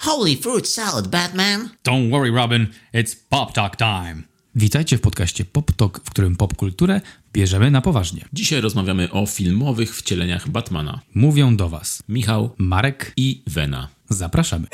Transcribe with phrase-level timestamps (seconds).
[0.00, 1.68] Holy fruit salad, Batman!
[1.84, 4.22] Don't worry, Robin, it's pop talk time.
[4.54, 7.00] Witajcie w podcaście Pop Talk, w którym popkulturę
[7.32, 8.24] bierzemy na poważnie.
[8.32, 11.00] Dzisiaj rozmawiamy o filmowych wcieleniach Batmana.
[11.14, 13.88] Mówią do Was Michał Marek i i Vena.
[14.08, 14.66] zapraszamy.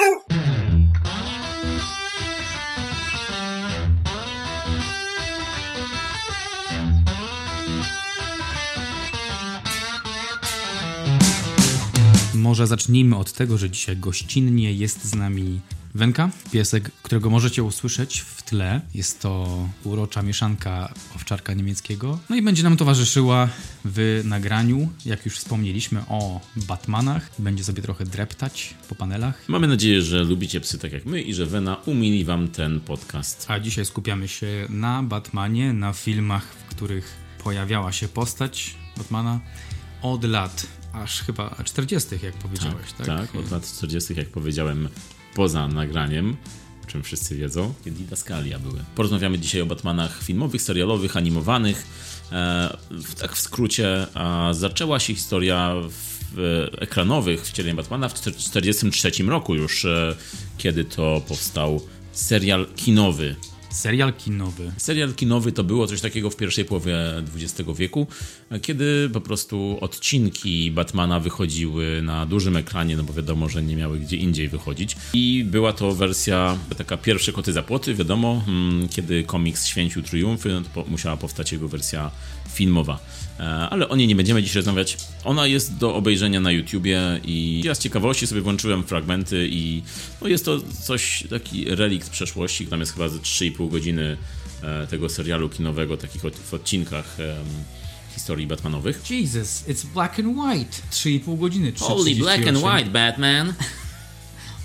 [12.46, 15.60] Może zacznijmy od tego, że dzisiaj gościnnie jest z nami
[15.94, 18.80] Wenka, piesek, którego możecie usłyszeć w tle.
[18.94, 19.48] Jest to
[19.84, 22.18] urocza mieszanka owczarka niemieckiego.
[22.30, 23.48] No i będzie nam towarzyszyła
[23.84, 27.30] w nagraniu, jak już wspomnieliśmy, o Batmanach.
[27.38, 29.44] Będzie sobie trochę dreptać po panelach.
[29.48, 33.46] Mamy nadzieję, że lubicie psy tak jak my i że Vena umili wam ten podcast.
[33.48, 39.40] A dzisiaj skupiamy się na Batmanie, na filmach, w których pojawiała się postać Batmana
[40.12, 43.06] od lat aż chyba 40., jak powiedziałeś, tak?
[43.06, 44.88] Tak, od lat 40., jak powiedziałem,
[45.34, 46.36] poza nagraniem,
[46.84, 48.84] o czym wszyscy wiedzą, kiedy Daskalia były.
[48.94, 51.86] Porozmawiamy dzisiaj o Batmanach filmowych, serialowych, animowanych.
[52.32, 54.06] E, w, tak w skrócie,
[54.52, 60.16] zaczęła się historia w, e, ekranowych wcieleń Batmana w 1943 roku już, e,
[60.58, 61.80] kiedy to powstał
[62.12, 63.36] serial kinowy
[63.76, 64.72] Serial kinowy.
[64.76, 66.96] Serial kinowy to było coś takiego w pierwszej połowie
[67.34, 68.06] XX wieku,
[68.62, 73.98] kiedy po prostu odcinki Batmana wychodziły na dużym ekranie, no bo wiadomo, że nie miały
[73.98, 74.96] gdzie indziej wychodzić.
[75.12, 80.48] I była to wersja, taka pierwsze koty za płoty, wiadomo, mm, kiedy komiks święcił triumfy,
[80.48, 82.10] no to musiała powstać jego wersja
[82.52, 82.98] filmowa.
[83.40, 84.96] E, ale o niej nie będziemy dziś rozmawiać.
[85.24, 89.82] Ona jest do obejrzenia na YouTubie i ja z ciekawości sobie włączyłem fragmenty i
[90.22, 92.66] no jest to coś, taki relikt przeszłości.
[92.66, 94.16] Tam jest chyba ze 3,5 godziny
[94.62, 97.16] e, tego serialu kinowego, takich w odcinkach
[98.14, 99.10] historii Batmanowych.
[99.10, 100.82] Jesus, it's black and white.
[100.90, 101.72] 3,5 godziny.
[101.78, 103.54] Holy black and white, Batman!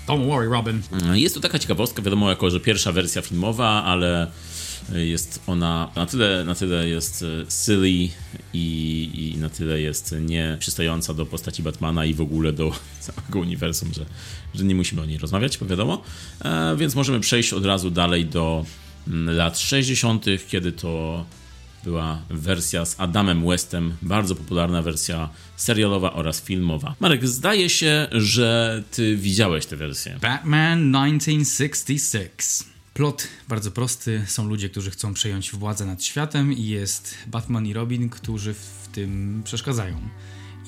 [0.06, 0.82] Don't worry, Robin.
[1.12, 4.30] E, jest to taka ciekawostka, wiadomo, jako że pierwsza wersja filmowa, ale
[4.94, 8.08] jest ona na tyle, na tyle jest e, silly
[8.52, 13.92] i, i na tyle jest nieprzystająca do postaci Batmana i w ogóle do całego uniwersum,
[13.94, 14.04] że,
[14.54, 16.02] że nie musimy o niej rozmawiać, bo wiadomo.
[16.44, 18.64] E, więc możemy przejść od razu dalej do
[19.08, 21.24] mm, lat 60., kiedy to
[21.84, 26.94] była wersja z Adamem Westem, bardzo popularna wersja serialowa oraz filmowa.
[27.00, 30.18] Marek, zdaje się, że ty widziałeś tę wersję.
[30.22, 32.71] Batman 1966.
[32.94, 34.24] Plot bardzo prosty.
[34.26, 38.88] Są ludzie, którzy chcą przejąć władzę nad światem i jest Batman i Robin, którzy w
[38.92, 39.96] tym przeszkadzają.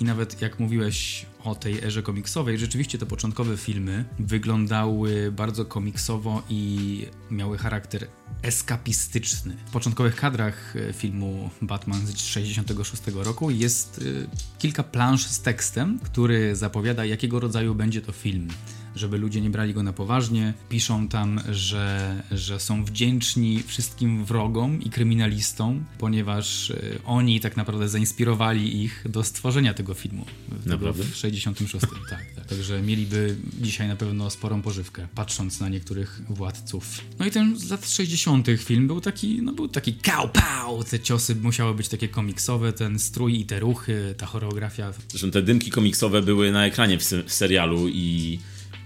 [0.01, 6.43] I nawet jak mówiłeś o tej erze komiksowej, rzeczywiście te początkowe filmy wyglądały bardzo komiksowo
[6.49, 8.07] i miały charakter
[8.43, 9.57] eskapistyczny.
[9.67, 15.99] W początkowych kadrach e, filmu Batman z 66 roku jest e, kilka plansz z tekstem,
[15.99, 18.49] który zapowiada jakiego rodzaju będzie to film
[18.97, 20.55] żeby ludzie nie brali go na poważnie.
[20.69, 27.89] Piszą tam, że, że są wdzięczni wszystkim wrogom i kryminalistom, ponieważ e, oni tak naprawdę
[27.89, 30.27] zainspirowali ich do stworzenia tego filmu.
[30.67, 31.05] Naprawdę?
[31.05, 31.87] W 66.
[32.11, 32.47] tak, tak.
[32.47, 37.01] Także mieliby dzisiaj na pewno sporą pożywkę, patrząc na niektórych władców.
[37.19, 38.47] No i ten z lat 60.
[38.59, 39.93] film był taki, no był taki
[40.33, 40.85] pał.
[40.85, 44.93] Te ciosy musiały być takie komiksowe, ten strój i te ruchy, ta choreografia.
[45.09, 48.39] Zresztą te dymki komiksowe były na ekranie w, w serialu i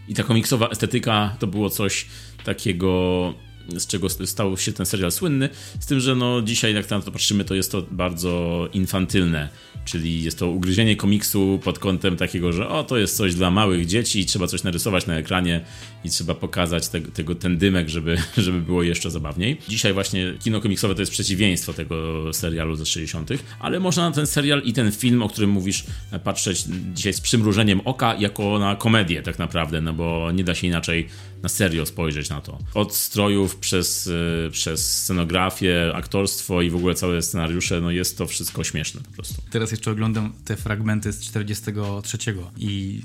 [0.08, 2.06] i ta komiksowa estetyka to było coś
[2.44, 3.34] takiego,
[3.76, 5.48] z czego stał się ten serial słynny.
[5.80, 9.48] Z tym, że no dzisiaj, jak na to patrzymy, to jest to bardzo infantylne
[9.88, 13.86] czyli jest to ugryzienie komiksu pod kątem takiego, że o, to jest coś dla małych
[13.86, 15.60] dzieci, trzeba coś narysować na ekranie
[16.04, 19.56] i trzeba pokazać te, tego, ten dymek, żeby, żeby było jeszcze zabawniej.
[19.68, 23.30] Dzisiaj właśnie kino komiksowe to jest przeciwieństwo tego serialu ze 60.,
[23.60, 25.84] ale można na ten serial i ten film, o którym mówisz,
[26.24, 26.64] patrzeć
[26.94, 31.08] dzisiaj z przymrużeniem oka jako na komedię tak naprawdę, no bo nie da się inaczej
[31.42, 32.58] na serio spojrzeć na to.
[32.74, 38.26] Od strojów przez, y, przez scenografię, aktorstwo i w ogóle całe scenariusze, no jest to
[38.26, 39.42] wszystko śmieszne po prostu.
[39.50, 42.18] Teraz jeszcze oglądam te fragmenty z 43
[42.56, 43.02] i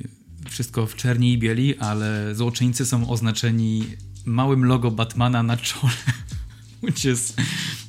[0.50, 3.86] wszystko w czerni i bieli, ale złoczyńcy są oznaczeni
[4.26, 5.94] małym logo Batmana na czole.
[6.84, 7.34] Which is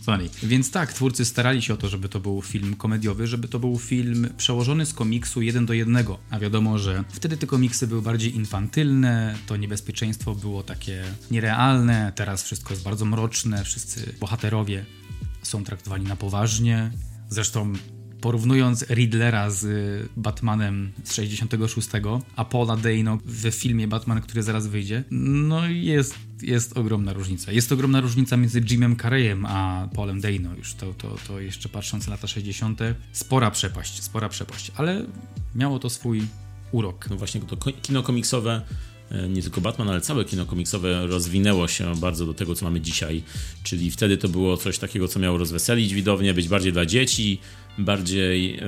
[0.03, 0.29] funny.
[0.43, 3.79] Więc tak, twórcy starali się o to, żeby to był film komediowy, żeby to był
[3.79, 6.19] film przełożony z komiksu jeden do jednego.
[6.31, 12.43] A wiadomo, że wtedy te komiksy były bardziej infantylne, to niebezpieczeństwo było takie nierealne, teraz
[12.43, 14.85] wszystko jest bardzo mroczne, wszyscy bohaterowie
[15.43, 16.91] są traktowani na poważnie.
[17.29, 17.73] Zresztą
[18.25, 19.67] porównując Riddlera z
[20.17, 21.89] Batmanem z 66,
[22.37, 27.53] a Paula Dano w filmie Batman, który zaraz wyjdzie, no jest, jest ogromna różnica.
[27.53, 32.07] Jest ogromna różnica między Jimem Carreyem a Paulem Dano, już to, to, to jeszcze patrząc
[32.07, 32.81] na lata 60.
[33.13, 35.07] Spora przepaść, spora przepaść, ale
[35.55, 36.23] miało to swój
[36.73, 37.11] urok.
[37.11, 38.63] No właśnie to kino komiksowe
[39.29, 43.23] nie tylko Batman, ale całe kino komiksowe rozwinęło się bardzo do tego, co mamy dzisiaj.
[43.63, 47.39] Czyli wtedy to było coś takiego, co miało rozweselić widownię, być bardziej dla dzieci,
[47.79, 48.61] bardziej,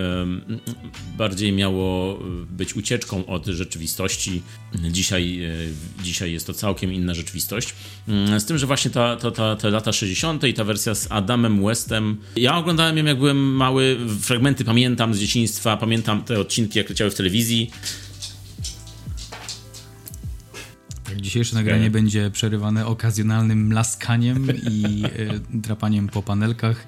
[1.18, 2.18] bardziej miało
[2.50, 4.42] być ucieczką od rzeczywistości.
[4.90, 7.74] Dzisiaj, e, dzisiaj jest to całkiem inna rzeczywistość.
[8.08, 10.44] Mm, z tym, że właśnie ta, ta, ta, te lata 60.
[10.44, 12.16] i ta wersja z Adamem Westem.
[12.36, 17.10] Ja oglądałem ją jak byłem mały, fragmenty pamiętam z dzieciństwa, pamiętam te odcinki, jak leciały
[17.10, 17.70] w telewizji.
[21.26, 26.87] Dzisiejsze nagranie będzie przerywane okazjonalnym laskaniem i y, drapaniem po panelkach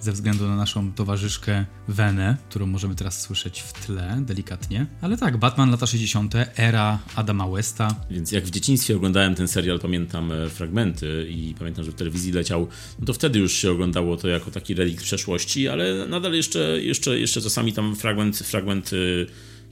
[0.00, 4.86] ze względu na naszą towarzyszkę Wenę, którą możemy teraz słyszeć w tle, delikatnie.
[5.00, 7.94] Ale tak, Batman lata 60., era Adama Westa.
[8.10, 12.32] Więc jak w dzieciństwie oglądałem ten serial, pamiętam e, fragmenty i pamiętam, że w telewizji
[12.32, 12.68] leciał,
[12.98, 17.18] no to wtedy już się oglądało to jako taki relikt przeszłości, ale nadal jeszcze, jeszcze,
[17.18, 18.90] jeszcze czasami tam fragment, fragment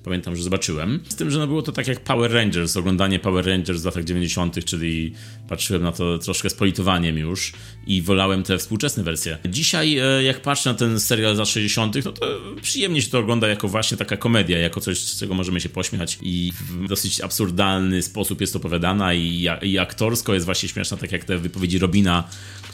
[0.04, 1.00] Pamiętam, że zobaczyłem.
[1.08, 4.04] Z tym, że no było to tak jak Power Rangers, oglądanie Power Rangers w latach
[4.04, 5.12] 90., czyli
[5.48, 7.52] patrzyłem na to troszkę z politowaniem już
[7.86, 9.38] i wolałem te współczesne wersje.
[9.48, 13.48] Dzisiaj, e, jak patrzę na ten serial za 60., no to przyjemnie się to ogląda
[13.48, 18.02] jako właśnie taka komedia, jako coś, z czego możemy się pośmiać i w dosyć absurdalny
[18.02, 22.24] sposób jest opowiadana i, i aktorsko jest właśnie śmieszna, tak jak te wypowiedzi Robina,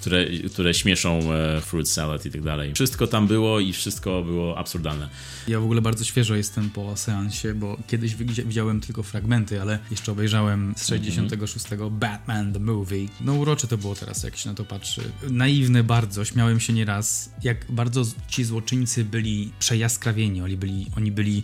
[0.01, 2.75] które, które śmieszą e, fruit salad i tak dalej.
[2.75, 5.09] Wszystko tam było i wszystko było absurdalne.
[5.49, 10.13] Ja w ogóle bardzo świeżo jestem po seansie, bo kiedyś widziałem tylko fragmenty, ale jeszcze
[10.13, 11.91] obejrzałem z 66 mm -hmm.
[11.91, 13.09] Batman the Movie.
[13.21, 15.03] No urocze to było teraz, jak się na to patrzy.
[15.31, 21.43] Naiwne bardzo, śmiałem się nieraz, jak bardzo ci złoczyńcy byli przejaskrawieni, oni byli, oni byli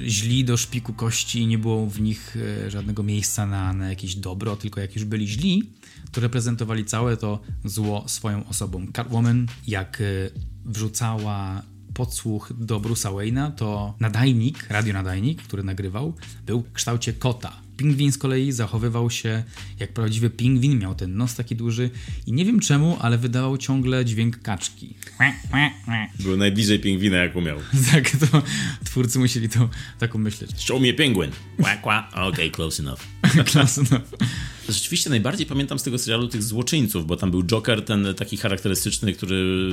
[0.00, 2.36] źli do szpiku kości i nie było w nich
[2.66, 5.70] e, żadnego miejsca na, na jakieś dobro, tylko jak już byli źli,
[6.12, 8.86] to reprezentowali całe to zło swoją osobą.
[8.92, 10.04] Catwoman, jak e,
[10.64, 11.62] wrzucała
[11.94, 16.14] podsłuch do Bruce'a Wayne'a, to nadajnik, radionadajnik, który nagrywał,
[16.46, 17.62] był w kształcie kota.
[17.76, 19.42] Pingwin z kolei zachowywał się
[19.80, 21.90] jak prawdziwy pingwin, miał ten nos taki duży
[22.26, 24.94] i nie wiem czemu, ale wydawał ciągle dźwięk kaczki.
[26.20, 27.58] Był najbliżej pingwina jak umiał.
[27.92, 28.42] tak, to
[28.84, 29.68] twórcy musieli to
[29.98, 30.50] tak umyśleć.
[30.56, 31.30] Show me penguin.
[32.12, 33.00] Okej, okay, close enough.
[33.52, 34.08] close enough.
[34.72, 39.12] Rzeczywiście najbardziej pamiętam z tego serialu tych złoczyńców, bo tam był Joker, ten taki charakterystyczny,
[39.12, 39.68] który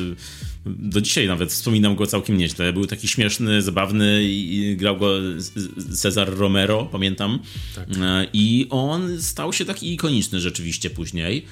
[0.66, 2.74] do dzisiaj nawet wspominam go całkiem nieźle.
[2.74, 5.14] Był taki śmieszny, zabawny i grał go
[5.96, 7.40] Cezar Romero, pamiętam.
[7.76, 7.88] Tak.
[8.02, 11.46] E, I on stał się taki ikoniczny rzeczywiście później.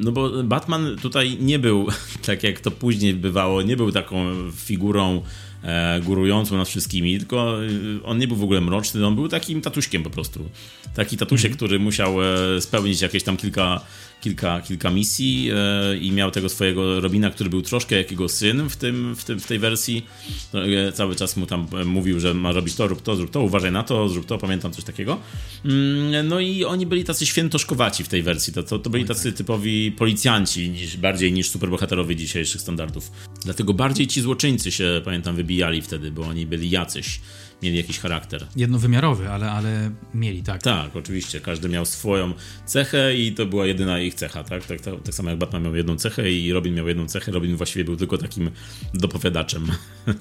[0.00, 1.86] No bo Batman tutaj nie był,
[2.26, 5.22] tak jak to później bywało, nie był taką figurą
[6.02, 7.68] górującą nad wszystkimi, tylko e,
[8.04, 10.48] on nie był w ogóle mroczny, on był takim tatuśkiem po prostu.
[10.94, 13.80] Taki tatusiek, mm który musiał e, spełnić jakieś tam kilka
[14.26, 18.68] kilka, kilka misji e, i miał tego swojego Robina, który był troszkę jak jego syn
[18.68, 20.06] w, tym, w, tym, w tej wersji.
[20.52, 23.30] No, e, cały czas mu tam e, mówił, że ma robić to, rób to, zrób
[23.30, 25.18] to, uważaj na to, zrób to, pamiętam coś takiego.
[25.64, 28.52] Mm, no i oni byli tacy świętoszkowaci w tej wersji.
[28.52, 29.38] To, to, to byli tacy tak.
[29.38, 33.10] typowi policjanci, niż, bardziej niż superbohaterowie dzisiejszych standardów.
[33.44, 37.20] Dlatego bardziej ci złoczyńcy się, pamiętam, wybijali wtedy, bo oni byli jacyś
[37.62, 38.46] mieli jakiś charakter.
[38.56, 40.62] Jednowymiarowy, ale, ale mieli, tak.
[40.62, 41.40] Tak, oczywiście.
[41.40, 42.32] Każdy miał swoją
[42.66, 44.66] cechę i to była jedyna ich cecha, tak?
[44.66, 47.32] Tak, tak, tak samo jak Batman miał jedną cechę i Robin miał jedną cechę.
[47.32, 48.50] Robin właściwie był tylko takim
[48.94, 49.66] dopowiadaczem.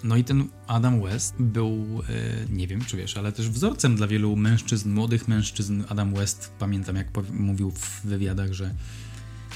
[0.03, 4.07] No i ten Adam West był, e, nie wiem czy wiesz, ale też wzorcem dla
[4.07, 5.83] wielu mężczyzn, młodych mężczyzn.
[5.89, 8.71] Adam West, pamiętam jak mówił w wywiadach, że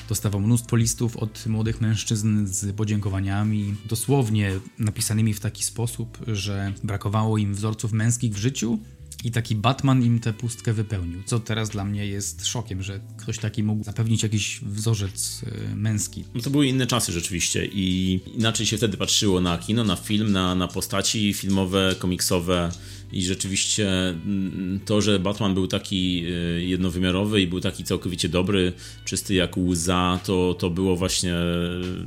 [0.09, 7.37] Dostawał mnóstwo listów od młodych mężczyzn z podziękowaniami, dosłownie napisanymi w taki sposób, że brakowało
[7.37, 8.79] im wzorców męskich w życiu
[9.23, 11.23] i taki Batman im tę pustkę wypełnił.
[11.25, 15.41] Co teraz dla mnie jest szokiem, że ktoś taki mógł zapewnić jakiś wzorzec
[15.71, 16.23] y, męski.
[16.35, 20.31] No to były inne czasy rzeczywiście i inaczej się wtedy patrzyło na kino, na film,
[20.31, 22.71] na, na postaci filmowe, komiksowe
[23.11, 28.73] i rzeczywiście mm, to, że Batman był taki y, jednowymiarowy i był taki całkowicie dobry,
[29.05, 31.33] czysty jak łza, to, to było właśnie,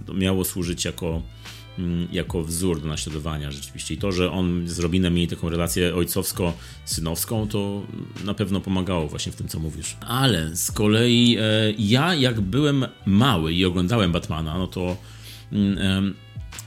[0.07, 1.23] to miało służyć jako,
[1.79, 3.95] mm, jako wzór do naśladowania rzeczywiście.
[3.95, 7.83] I to, że on z Robinem mieli taką relację ojcowsko-synowską, to
[8.25, 9.97] na pewno pomagało właśnie w tym, co mówisz.
[10.01, 14.97] Ale z kolei e, ja, jak byłem mały i oglądałem Batmana, no to
[15.53, 16.15] mm,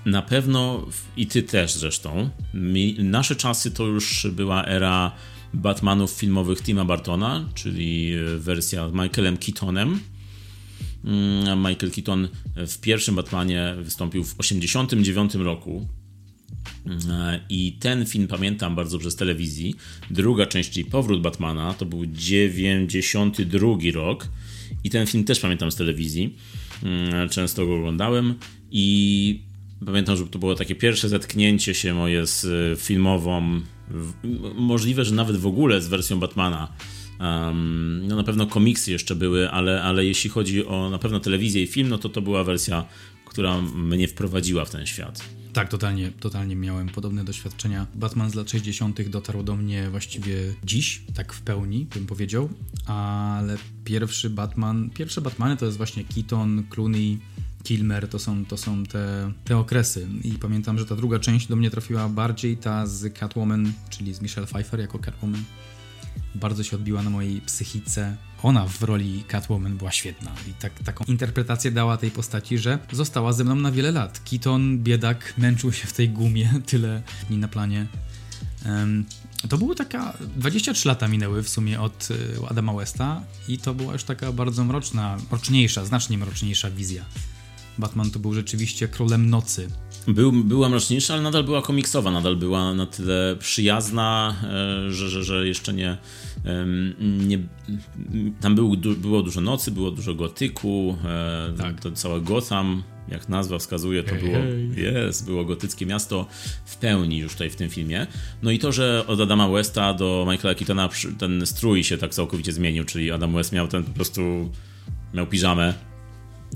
[0.05, 0.85] na pewno
[1.17, 2.29] i ty też zresztą.
[2.53, 5.11] Mi, nasze czasy to już była era
[5.53, 9.99] Batmanów filmowych Tima Bartona, czyli e, wersja z Michaelem Keatonem.
[11.05, 15.87] Mm, Michael Keaton w pierwszym Batmanie wystąpił w 1989 roku.
[17.09, 19.75] E, I ten film pamiętam bardzo dobrze z telewizji.
[20.11, 24.27] Druga część, czyli Powrót Batmana, to był 92 rok.
[24.83, 26.35] I ten film też pamiętam z telewizji.
[26.83, 28.35] Mm, często go oglądałem.
[28.71, 29.44] I
[29.85, 33.61] Pamiętam, że to było takie pierwsze zetknięcie się moje z e, filmową,
[34.55, 36.73] możliwe, że nawet w ogóle z wersją Batmana,
[37.19, 41.63] Um, no na pewno komiksy jeszcze były, ale, ale jeśli chodzi o na pewno telewizję
[41.63, 42.85] i film, no to to była wersja,
[43.25, 45.21] która mnie wprowadziła w ten świat.
[45.53, 47.87] Tak, totalnie, totalnie miałem podobne doświadczenia.
[47.95, 49.09] Batman z lat 60.
[49.09, 52.49] dotarł do mnie właściwie dziś, tak w pełni bym powiedział,
[52.85, 57.19] ale pierwszy Batman, pierwsze Batmany to jest właśnie Keaton, Clooney,
[57.65, 60.07] Kilmer, to są, to są te, te okresy.
[60.23, 64.21] I pamiętam, że ta druga część do mnie trafiła bardziej, ta z Catwoman, czyli z
[64.21, 65.43] Michelle Pfeiffer jako Catwoman.
[66.35, 68.17] Bardzo się odbiła na mojej psychice.
[68.43, 73.33] Ona w roli Catwoman była świetna i tak, taką interpretację dała tej postaci, że została
[73.33, 74.21] ze mną na wiele lat.
[74.29, 77.85] Keaton, biedak, męczył się w tej gumie tyle dni na planie.
[78.65, 79.05] Um,
[79.49, 80.13] to było taka.
[80.35, 84.63] 23 lata minęły w sumie od y, Adama Westa, i to była już taka bardzo
[84.63, 87.05] mroczna, mroczniejsza, znacznie mroczniejsza wizja
[87.77, 89.67] Batman to był rzeczywiście królem nocy.
[90.07, 95.23] Był, była mroczniejsza, ale nadal była komiksowa, nadal była na tyle przyjazna, e, że, że,
[95.23, 95.97] że jeszcze nie,
[96.99, 97.39] nie.
[98.41, 101.81] Tam był, było dużo nocy, było dużo gotyku, e, tak.
[101.81, 104.37] to całe Gotham, jak nazwa wskazuje, to było,
[104.75, 106.27] jest, było gotyckie miasto
[106.65, 108.07] w pełni już tutaj w tym filmie.
[108.43, 112.51] No i to, że od Adama Westa do Michaela Keatona ten strój się tak całkowicie
[112.51, 114.49] zmienił, czyli Adam West miał ten po prostu,
[115.13, 115.73] miał piżamę,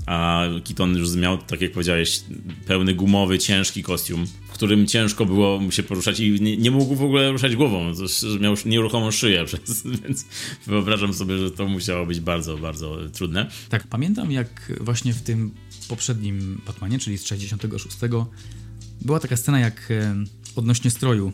[0.06, 2.20] a Keaton już miał, tak jak powiedziałeś,
[2.66, 6.94] pełny gumowy, ciężki kostium, w którym ciężko było mu się poruszać i nie, nie mógł
[6.94, 7.92] w ogóle ruszać głową,
[8.40, 10.26] miał nieruchomą szyję, przez, więc
[10.66, 13.50] wyobrażam sobie, że to musiało być bardzo, bardzo trudne.
[13.68, 15.54] Tak, pamiętam jak właśnie w tym
[15.88, 17.96] poprzednim Batmanie, czyli z 66,
[19.00, 20.14] była taka scena jak e,
[20.56, 21.32] odnośnie stroju.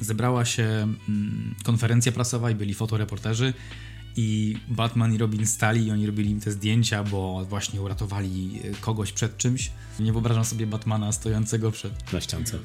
[0.00, 0.64] Zebrała się
[1.08, 3.52] mm, konferencja prasowa i byli fotoreporterzy
[4.16, 8.74] i Batman i Robin stali i oni robili im te zdjęcia, bo właśnie uratowali e,
[8.74, 9.70] kogoś przed czymś.
[10.00, 12.12] Nie wyobrażam sobie Batmana stojącego przed...
[12.12, 12.58] Na ściance.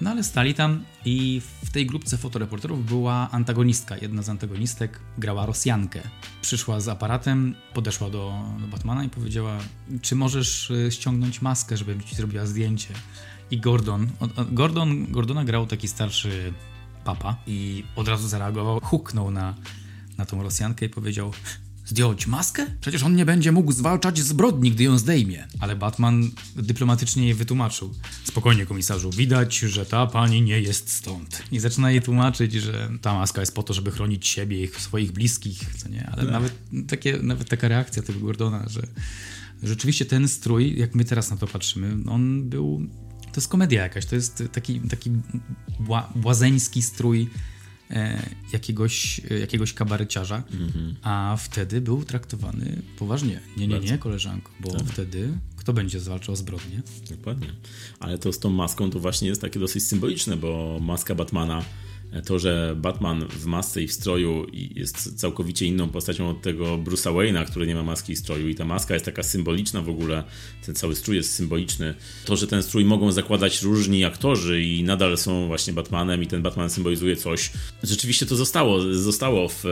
[0.00, 3.96] No ale stali tam i w tej grupce fotoreporterów była antagonistka.
[3.96, 6.00] Jedna z antagonistek grała Rosjankę.
[6.42, 9.58] Przyszła z aparatem, podeszła do, do Batmana i powiedziała,
[10.02, 12.94] czy możesz e, ściągnąć maskę, żebym ci zrobiła zdjęcie.
[13.50, 14.08] I Gordon,
[14.52, 16.52] Gordon, Gordona grał taki starszy
[17.06, 19.54] papa i od razu zareagował, huknął na,
[20.18, 21.32] na tą Rosjankę i powiedział
[21.86, 22.66] Zdjąć maskę?
[22.80, 25.46] Przecież on nie będzie mógł zwalczać zbrodni, gdy ją zdejmie.
[25.60, 27.94] Ale Batman dyplomatycznie jej wytłumaczył.
[28.24, 31.42] Spokojnie, komisarzu, widać, że ta pani nie jest stąd.
[31.52, 35.12] I zaczyna jej tłumaczyć, że ta maska jest po to, żeby chronić siebie i swoich
[35.12, 36.10] bliskich, co nie?
[36.12, 36.58] Ale nawet,
[36.88, 38.82] takie, nawet taka reakcja tego Gordona, że
[39.62, 42.86] rzeczywiście ten strój, jak my teraz na to patrzymy, on był
[43.36, 45.10] to jest komedia jakaś, to jest taki, taki
[45.80, 47.30] bła, błazeński strój
[47.90, 50.94] e, jakiegoś, jakiegoś kabareciarza, mm-hmm.
[51.02, 53.40] a wtedy był traktowany poważnie.
[53.56, 54.86] Nie, nie, nie, koleżanko, bo tak.
[54.86, 56.82] wtedy kto będzie zwalczał zbrodnie?
[57.10, 57.48] Dokładnie.
[58.00, 61.64] Ale to z tą maską to właśnie jest takie dosyć symboliczne, bo maska Batmana
[62.24, 67.12] to, że Batman w masce i w stroju jest całkowicie inną postacią od tego Bruce'a
[67.14, 68.48] Wayne'a, który nie ma maski i stroju.
[68.48, 70.24] I ta maska jest taka symboliczna w ogóle,
[70.66, 71.94] ten cały strój jest symboliczny.
[72.24, 76.42] To, że ten strój mogą zakładać różni aktorzy i nadal są właśnie Batmanem i ten
[76.42, 77.50] Batman symbolizuje coś,
[77.82, 79.64] rzeczywiście to zostało, zostało w,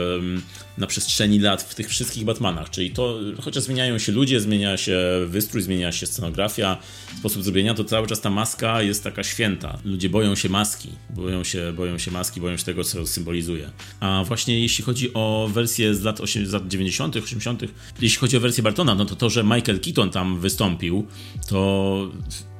[0.77, 4.99] na przestrzeni lat w tych wszystkich Batmanach, czyli to, chociaż zmieniają się ludzie, zmienia się
[5.27, 6.77] wystrój, zmienia się scenografia,
[7.19, 9.79] sposób zrobienia, to cały czas ta maska jest taka święta.
[9.85, 13.71] Ludzie boją się maski, boją się, boją się maski, boją się tego, co symbolizuje.
[13.99, 17.63] A właśnie jeśli chodzi o wersję z lat, 8, z lat 90., 80.,
[18.01, 21.07] jeśli chodzi o wersję Bartona, no to to, że Michael Keaton tam wystąpił,
[21.47, 22.11] to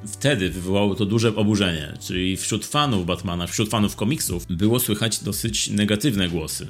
[0.07, 1.93] wtedy wywołało to duże oburzenie.
[2.07, 6.67] Czyli wśród fanów Batmana, wśród fanów komiksów było słychać dosyć negatywne głosy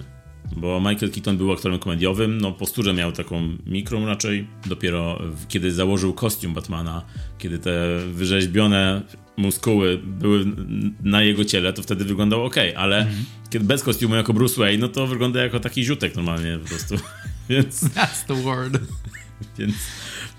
[0.56, 4.48] bo Michael Keaton był aktorem komediowym, no posturę miał taką mikrą raczej.
[4.66, 7.06] Dopiero kiedy założył kostium Batmana,
[7.38, 9.02] kiedy te wyrzeźbione
[9.38, 10.46] muskuły były
[11.04, 13.50] na jego ciele, to wtedy wyglądał ok, ale mm -hmm.
[13.50, 16.96] kiedy bez kostiumu jako Bruce Wayne, no to wygląda jako taki ziutek normalnie po prostu.
[17.50, 17.84] Więc...
[17.84, 18.78] That's the word.
[19.58, 19.76] Więc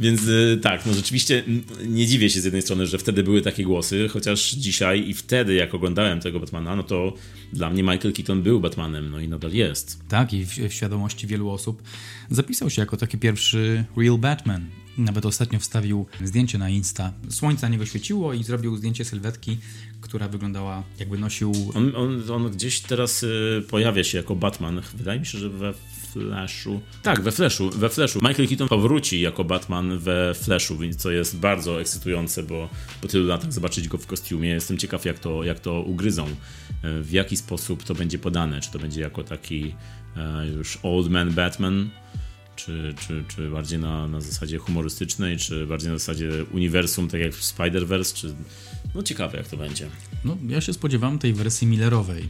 [0.01, 1.45] więc y, tak, no rzeczywiście
[1.87, 5.55] nie dziwię się z jednej strony, że wtedy były takie głosy, chociaż dzisiaj i wtedy,
[5.55, 7.13] jak oglądałem tego Batmana, no to
[7.53, 10.01] dla mnie Michael Keaton był Batmanem, no i nadal jest.
[10.09, 11.83] Tak, i w, w świadomości wielu osób
[12.31, 14.67] zapisał się jako taki pierwszy real Batman.
[14.99, 17.13] Nawet ostatnio wstawił zdjęcie na Insta.
[17.29, 19.59] Słońce na niego świeciło i zrobił zdjęcie sylwetki,
[20.01, 21.53] która wyglądała jakby nosił...
[21.75, 24.83] On, on, on gdzieś teraz y, pojawia się jako Batman.
[24.95, 25.75] Wydaje mi się, że we
[26.17, 26.81] Flashu.
[27.03, 28.19] Tak, we Flashu, we Flashu.
[28.23, 32.69] Michael Keaton powróci jako Batman we Flashu, więc co jest bardzo ekscytujące, bo
[33.01, 34.49] po tylu latach zobaczyć go w kostiumie.
[34.49, 36.27] Jestem ciekaw, jak to, jak to ugryzą.
[36.83, 38.61] E, w jaki sposób to będzie podane.
[38.61, 39.75] Czy to będzie jako taki
[40.17, 41.91] e, już Old Man Batman,
[42.57, 47.33] czy, czy, czy bardziej na, na zasadzie humorystycznej, czy bardziej na zasadzie uniwersum, tak jak
[47.33, 48.35] w Spider-Verse, czy...
[48.95, 49.89] No ciekawe jak to będzie.
[50.25, 52.29] No, ja się spodziewam tej wersji Millerowej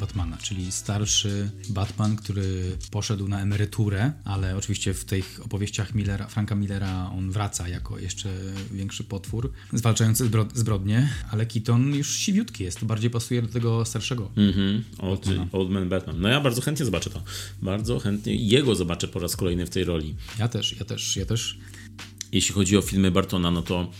[0.00, 6.54] Batmana, czyli starszy Batman, który poszedł na emeryturę, ale oczywiście w tych opowieściach Millera, Franka
[6.54, 8.28] Millera on wraca jako jeszcze
[8.72, 14.30] większy potwór, zwalczający zbro zbrodnie, ale Keaton już siwiutki jest, bardziej pasuje do tego starszego.
[14.36, 16.20] Mhm, old, old Man Batman.
[16.20, 17.22] No ja bardzo chętnie zobaczę to.
[17.62, 20.14] Bardzo chętnie jego zobaczę po raz kolejny w tej roli.
[20.38, 21.58] Ja też, ja też, ja też.
[22.32, 23.90] Jeśli chodzi o filmy Bartona, no to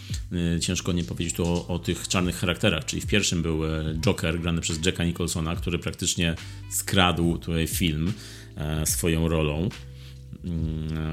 [0.56, 2.84] y, ciężko nie powiedzieć tu o, o, tych czarnych charakterach.
[2.84, 6.34] Czyli w pierwszym był e, Joker, grany przez Jacka Nicholsona, który praktycznie
[6.70, 8.12] skradł tutaj film
[8.56, 9.68] e, swoją rolą.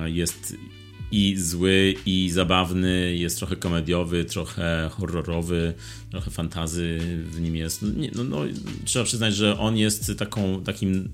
[0.05, 0.55] Y, jest
[1.11, 5.73] i zły, i zabawny, jest trochę komediowy, trochę horrorowy,
[6.11, 6.99] trochę fantazy
[7.31, 7.81] w nim jest.
[7.81, 8.37] No, no, no,
[8.85, 11.09] trzeba przyznać, że on jest taką, takim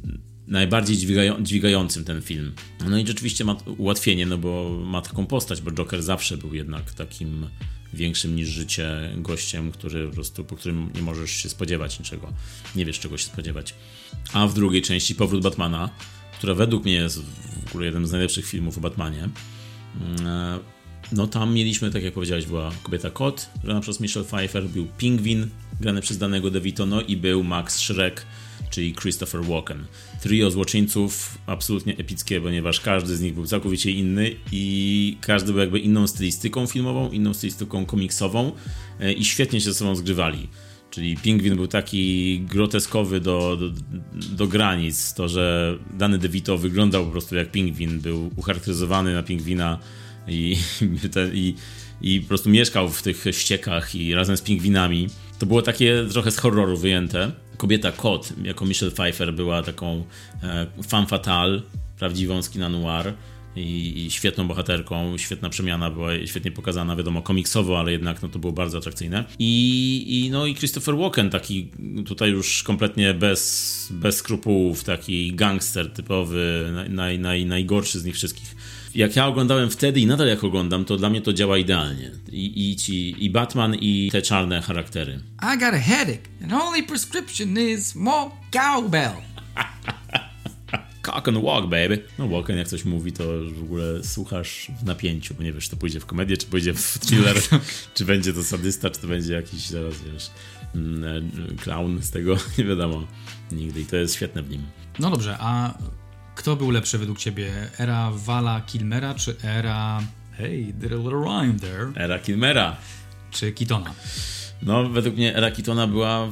[0.51, 2.51] najbardziej dźwigają, dźwigającym ten film.
[2.89, 6.91] No i rzeczywiście ma ułatwienie, no bo ma taką postać, bo Joker zawsze był jednak
[6.93, 7.47] takim
[7.93, 12.33] większym niż życie gościem, który po prostu, po którym nie możesz się spodziewać niczego.
[12.75, 13.75] Nie wiesz czego się spodziewać.
[14.33, 15.89] A w drugiej części Powrót Batmana,
[16.37, 17.21] która według mnie jest
[17.65, 19.29] w ogóle jednym z najlepszych filmów o Batmanie,
[20.01, 20.59] mm,
[21.11, 25.49] no tam mieliśmy, tak jak powiedziałeś, była kobieta kot, grana przez Michelle Pfeiffer, był Pingwin,
[25.79, 28.25] grany przez danego DeVito, no i był Max Schreck,
[28.69, 29.85] czyli Christopher Walken.
[30.21, 35.79] Trio złoczyńców absolutnie epickie, ponieważ każdy z nich był całkowicie inny i każdy był jakby
[35.79, 38.51] inną stylistyką filmową, inną stylistyką komiksową
[38.99, 40.47] e, i świetnie się ze sobą zgrywali.
[40.91, 43.69] Czyli Pingwin był taki groteskowy do, do,
[44.35, 45.13] do, granic.
[45.13, 49.79] To, że dany DeVito wyglądał po prostu jak pingwin, był ucharakteryzowany na pingwina
[50.27, 50.57] i,
[51.33, 51.55] i,
[52.01, 55.07] i po prostu mieszkał w tych ściekach i razem z pingwinami.
[55.39, 60.05] To było takie trochę z horroru wyjęte kobieta kot, jako Michelle Pfeiffer była taką
[60.43, 61.61] e, fan fatale,
[61.99, 63.13] prawdziwą skina noir
[63.55, 68.39] i, i, świetną bohaterką, świetna przemiana była świetnie pokazana, wiadomo, komiksowo, ale jednak no, to
[68.39, 69.25] było bardzo atrakcyjne.
[69.39, 71.71] I, i, no, i Christopher Walken, taki
[72.05, 78.55] tutaj już kompletnie bez, bez skrupułów, taki gangster typowy, naj, naj, najgorszy z nich wszystkich
[78.95, 82.11] jak ja oglądałem wtedy i nadal jak oglądam, to dla mnie to działa idealnie.
[82.31, 85.19] I, i, ci, i Batman, i te czarne charaktery.
[85.55, 89.13] I got a headache, and only prescription is more cowbell.
[91.01, 92.03] Cock and walk, baby.
[92.19, 95.69] No Walken jak coś mówi, to w ogóle słuchasz w napięciu, bo nie wiesz, czy
[95.69, 97.37] to pójdzie w komedię, czy pójdzie w thriller,
[97.95, 100.31] czy będzie to sadysta, czy to będzie jakiś zaraz, wiesz,
[100.75, 103.07] mm, e, clown z tego, nie wiadomo
[103.51, 104.61] nigdy i to jest świetne w nim.
[104.99, 105.77] No dobrze, a
[106.35, 107.51] kto był lepszy według ciebie?
[107.79, 110.01] Era Vala Kilmera czy era...
[110.37, 111.91] Hey, did a little rhyme there.
[111.95, 112.77] Era Kilmera.
[113.31, 113.93] Czy Kitona?
[114.61, 116.27] No, według mnie era Kitona była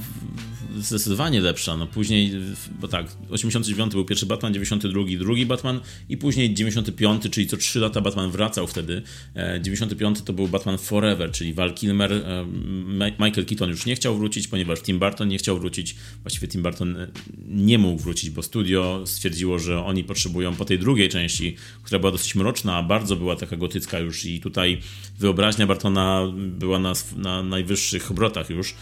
[0.82, 1.78] zdecydowanie lepsza.
[1.78, 2.32] No później,
[2.80, 7.80] bo tak, 89 był pierwszy Batman, 92 drugi Batman i później 95, czyli co 3
[7.80, 9.02] lata Batman wracał wtedy.
[9.62, 12.14] 95 e, to był Batman Forever, czyli Val Kilmer.
[12.14, 12.46] E,
[13.20, 15.96] Michael Keaton już nie chciał wrócić, ponieważ Tim Burton nie chciał wrócić.
[16.22, 17.08] Właściwie Tim Burton e,
[17.48, 22.12] nie mógł wrócić, bo studio stwierdziło, że oni potrzebują po tej drugiej części, która była
[22.12, 24.82] dosyć mroczna, bardzo była taka gotycka już i tutaj
[25.20, 28.76] wyobraźnia Bartona była na, na najwyższych obrotach już.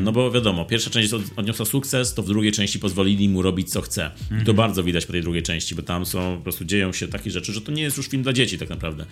[0.00, 3.80] No bo wiadomo, pierwsza część odniosła sukces, to w drugiej części pozwolili mu robić co
[3.80, 4.10] chce.
[4.26, 4.56] I to mhm.
[4.56, 7.52] bardzo widać po tej drugiej części, bo tam są, po prostu dzieją się takie rzeczy,
[7.52, 9.06] że to nie jest już film dla dzieci tak naprawdę.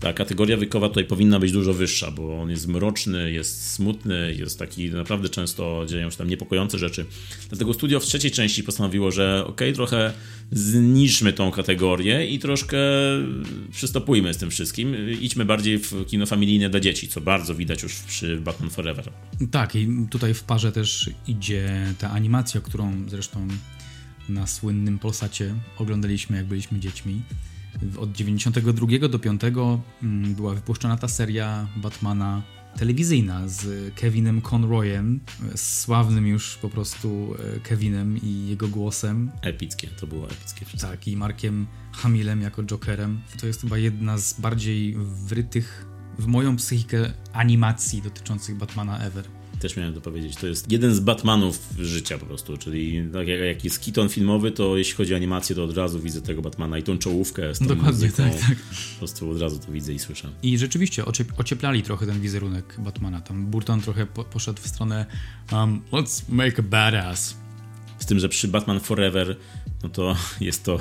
[0.00, 4.58] Ta kategoria wiekowa tutaj powinna być dużo wyższa, bo on jest mroczny, jest smutny, jest
[4.58, 7.06] taki, naprawdę często dzieją się tam niepokojące rzeczy.
[7.48, 10.12] Dlatego studio w trzeciej części postanowiło, że okej, okay, trochę
[10.52, 12.78] zniszmy tą kategorię i troszkę
[13.72, 14.96] przystopujmy z tym wszystkim.
[15.20, 19.12] Idźmy bardziej w kino familijne dla dzieci, co bardzo widać już przy Batman Forever.
[19.50, 21.63] Tak, i tutaj w parze też idzie
[21.98, 23.48] ta animacja, którą zresztą
[24.28, 27.22] na słynnym Polsacie oglądaliśmy, jak byliśmy dziećmi.
[27.98, 32.42] Od 92 do 5 mm, była wypuszczona ta seria Batmana
[32.76, 35.20] telewizyjna z Kevinem Conroyem,
[35.56, 39.30] sławnym już po prostu e, Kevinem i jego głosem.
[39.42, 40.64] Epickie, to było epickie.
[40.64, 40.90] Wszystko.
[40.90, 43.20] Tak, i Markiem Hamilem jako Jokerem.
[43.40, 45.86] To jest chyba jedna z bardziej wrytych
[46.18, 49.33] w moją psychikę animacji dotyczących Batmana ever
[49.64, 50.36] też miałem to powiedzieć.
[50.36, 54.50] To jest jeden z Batmanów życia po prostu, czyli tak jak, jak jest Keaton filmowy,
[54.50, 57.58] to jeśli chodzi o animację, to od razu widzę tego Batmana i tą czołówkę z
[57.58, 58.58] tą Dokładnie, muzyką, tak, tak.
[58.92, 60.30] Po prostu od razu to widzę i słyszę.
[60.42, 61.04] I rzeczywiście
[61.36, 63.20] ocieplali trochę ten wizerunek Batmana.
[63.20, 65.06] Tam Burton trochę po, poszedł w stronę
[65.52, 67.36] um, let's make a badass.
[67.98, 69.36] Z tym, że przy Batman Forever,
[69.82, 70.78] no to jest to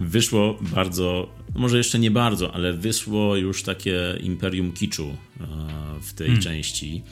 [0.00, 5.16] wyszło bardzo, może jeszcze nie bardzo, ale wyszło już takie imperium kiczu
[6.02, 6.42] w tej hmm.
[6.42, 7.02] części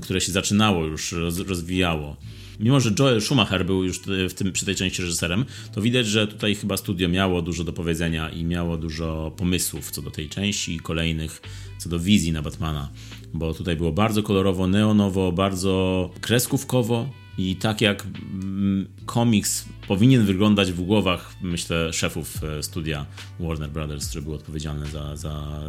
[0.00, 2.16] które się zaczynało już, roz, rozwijało.
[2.60, 6.26] Mimo, że Joel Schumacher był już w tym, przy tej części reżyserem, to widać, że
[6.26, 10.74] tutaj chyba studio miało dużo do powiedzenia i miało dużo pomysłów co do tej części
[10.74, 11.42] i kolejnych,
[11.78, 12.90] co do wizji na Batmana.
[13.34, 20.72] Bo tutaj było bardzo kolorowo, neonowo, bardzo kreskówkowo i tak jak mm, komiks powinien wyglądać
[20.72, 23.06] w głowach, myślę, szefów e, studia
[23.40, 25.60] Warner Brothers, który był odpowiedzialny za, za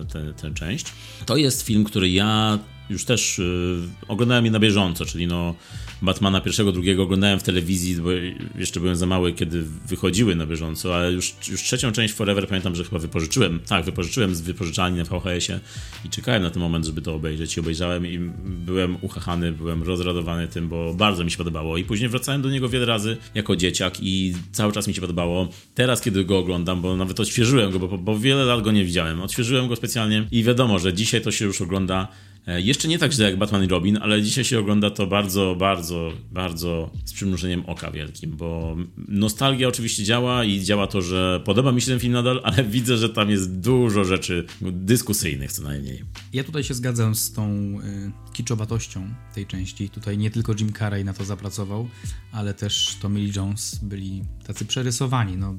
[0.41, 0.85] tę część.
[1.25, 5.55] To jest film, który ja już też y, oglądałem je na bieżąco, czyli no
[6.01, 8.09] Batmana pierwszego, drugiego oglądałem w telewizji, bo
[8.57, 12.75] jeszcze byłem za mały, kiedy wychodziły na bieżąco, ale już, już trzecią część Forever pamiętam,
[12.75, 15.59] że chyba wypożyczyłem, tak, wypożyczyłem z wypożyczalni na VHS-ie
[16.05, 20.47] i czekałem na ten moment, żeby to obejrzeć i obejrzałem i byłem uchachany, byłem rozradowany
[20.47, 23.99] tym, bo bardzo mi się podobało i później wracałem do niego wiele razy jako dzieciak
[24.03, 25.47] i cały czas mi się podobało.
[25.75, 29.21] Teraz, kiedy go oglądam, bo nawet odświeżyłem go, bo, bo wiele lat go nie widziałem,
[29.21, 32.07] odświeżyłem go specjalnie i wiadomo, że dzisiaj to się już ogląda
[32.47, 36.11] jeszcze nie tak źle jak Batman i Robin, ale dzisiaj się ogląda to bardzo, bardzo,
[36.31, 38.77] bardzo z przymrużeniem oka wielkim, bo
[39.07, 42.97] nostalgia oczywiście działa i działa to, że podoba mi się ten film nadal, ale widzę,
[42.97, 46.03] że tam jest dużo rzeczy dyskusyjnych co najmniej.
[46.33, 49.89] Ja tutaj się zgadzam z tą y, kiczowatością tej części.
[49.89, 51.87] Tutaj nie tylko Jim Carrey na to zapracował,
[52.31, 55.37] ale też Tommy Lee Jones byli tacy przerysowani.
[55.37, 55.57] No,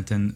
[0.00, 0.32] y, ten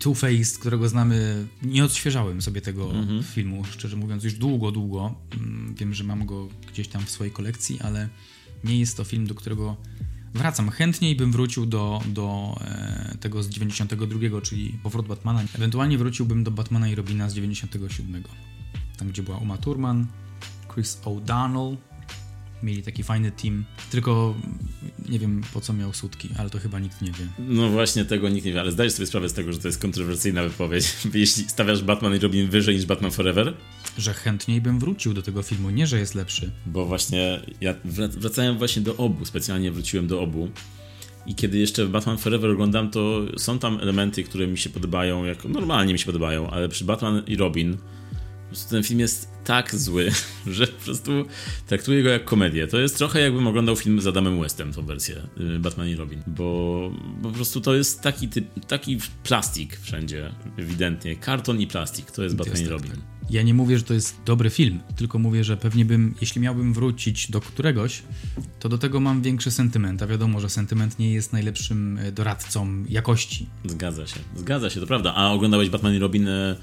[0.00, 3.22] Two-Face, którego znamy, nie odświeżałem sobie tego mhm.
[3.22, 5.14] filmu, szczerze mówiąc, już długo, długo.
[5.34, 8.08] Mm, wiem, że mam go gdzieś tam w swojej kolekcji, ale
[8.64, 9.76] nie jest to film, do którego
[10.34, 10.70] wracam.
[10.70, 15.42] Chętniej bym wrócił do, do e, tego z 92, czyli Powrót Batmana.
[15.54, 18.22] Ewentualnie wróciłbym do Batmana i Robina z 97.
[18.98, 20.06] Tam, gdzie była Uma Thurman,
[20.74, 21.76] Chris O'Donnell,
[22.62, 24.34] mieli taki fajny team, tylko
[25.08, 27.26] nie wiem po co miał sutki, ale to chyba nikt nie wie.
[27.38, 29.80] No właśnie tego nikt nie wie, ale zdajesz sobie sprawę z tego, że to jest
[29.82, 30.96] kontrowersyjna wypowiedź.
[31.14, 33.54] Jeśli stawiasz Batman i Robin wyżej niż Batman Forever?
[33.98, 36.50] Że chętniej bym wrócił do tego filmu, nie że jest lepszy.
[36.66, 40.48] Bo właśnie ja wracałem właśnie do obu, specjalnie wróciłem do obu.
[41.26, 45.44] I kiedy jeszcze Batman Forever oglądam, to są tam elementy, które mi się podobają, jak
[45.44, 47.76] normalnie mi się podobają, ale przy Batman i Robin
[48.50, 50.10] prostu ten film jest tak zły,
[50.46, 51.24] że po prostu
[51.66, 52.66] traktuję go jak komedię.
[52.66, 55.16] To jest trochę jakbym oglądał film z Adamem Westem, tą wersję
[55.56, 56.90] y, Batman i Robin, bo,
[57.22, 61.16] bo po prostu to jest taki typ, taki plastik wszędzie, ewidentnie.
[61.16, 62.90] Karton i plastik, to jest Batman jest i Robin.
[62.90, 63.00] Tak.
[63.30, 66.74] Ja nie mówię, że to jest dobry film, tylko mówię, że pewnie bym, jeśli miałbym
[66.74, 68.02] wrócić do któregoś,
[68.60, 70.02] to do tego mam większy sentyment.
[70.02, 73.46] A wiadomo, że sentyment nie jest najlepszym e, doradcą jakości.
[73.64, 75.14] Zgadza się, zgadza się, to prawda.
[75.14, 76.56] A oglądałeś Batman i Robin e,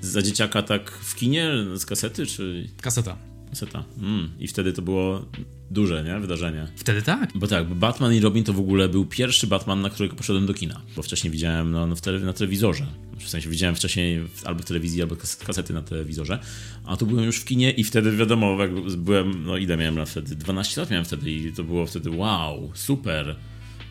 [0.00, 2.68] za dzieciaka tak w kinie z kasety, czy...
[2.80, 3.16] Kaseta.
[3.50, 3.84] Kaseta.
[3.98, 4.30] Mm.
[4.38, 5.26] I wtedy to było
[5.70, 6.20] duże, nie?
[6.20, 6.66] Wydarzenie.
[6.76, 7.30] Wtedy tak.
[7.34, 10.46] Bo tak, bo Batman i Robin to w ogóle był pierwszy Batman, na którego poszedłem
[10.46, 10.80] do kina.
[10.96, 12.86] Bo wcześniej widziałem no, no tele, na telewizorze.
[13.18, 15.16] W sensie widziałem wcześniej albo w telewizji, albo
[15.46, 16.38] kasety na telewizorze.
[16.84, 20.08] A tu byłem już w kinie i wtedy wiadomo, jak byłem, no ile miałem lat
[20.08, 20.36] wtedy?
[20.36, 23.36] 12 lat miałem wtedy i to było wtedy wow, super